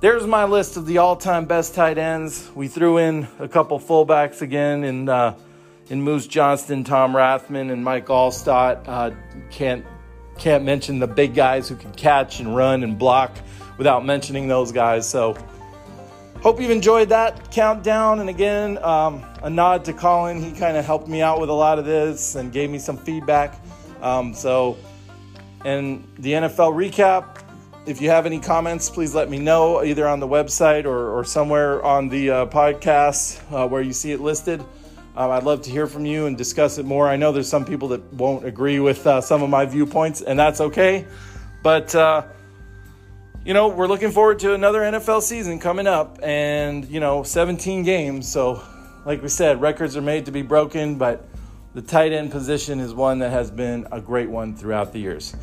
[0.00, 2.50] there's my list of the all-time best tight ends.
[2.54, 5.36] We threw in a couple fullbacks again in uh,
[5.88, 8.82] in Moose Johnston, Tom Rathman, and Mike Alstott.
[8.86, 9.10] Uh,
[9.50, 9.84] can't
[10.38, 13.36] can't mention the big guys who can catch and run and block
[13.78, 15.08] without mentioning those guys.
[15.08, 15.36] So
[16.46, 18.20] hope you've enjoyed that countdown.
[18.20, 20.40] And again, um, a nod to Colin.
[20.40, 22.96] He kind of helped me out with a lot of this and gave me some
[22.96, 23.60] feedback.
[24.00, 24.78] Um, so,
[25.64, 27.42] and the NFL recap.
[27.84, 31.24] If you have any comments, please let me know either on the website or, or
[31.24, 34.60] somewhere on the uh, podcast uh, where you see it listed.
[35.16, 37.08] Um, I'd love to hear from you and discuss it more.
[37.08, 40.38] I know there's some people that won't agree with uh, some of my viewpoints, and
[40.38, 41.08] that's okay.
[41.64, 42.22] But uh,
[43.46, 47.84] you know, we're looking forward to another NFL season coming up and, you know, 17
[47.84, 48.26] games.
[48.26, 48.60] So,
[49.04, 51.28] like we said, records are made to be broken, but
[51.72, 55.36] the tight end position is one that has been a great one throughout the years.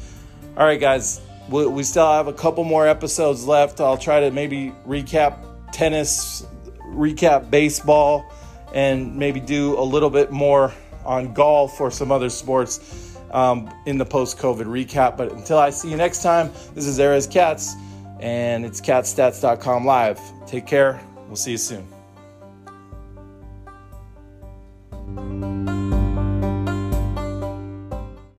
[0.58, 3.80] All right, guys, we, we still have a couple more episodes left.
[3.80, 5.38] I'll try to maybe recap
[5.72, 6.46] tennis,
[6.88, 8.30] recap baseball,
[8.74, 10.74] and maybe do a little bit more
[11.06, 15.16] on golf or some other sports um, in the post COVID recap.
[15.16, 17.78] But until I see you next time, this is Erez Katz
[18.24, 20.20] and it's catstats.com live.
[20.48, 21.00] Take care.
[21.28, 21.86] We'll see you soon.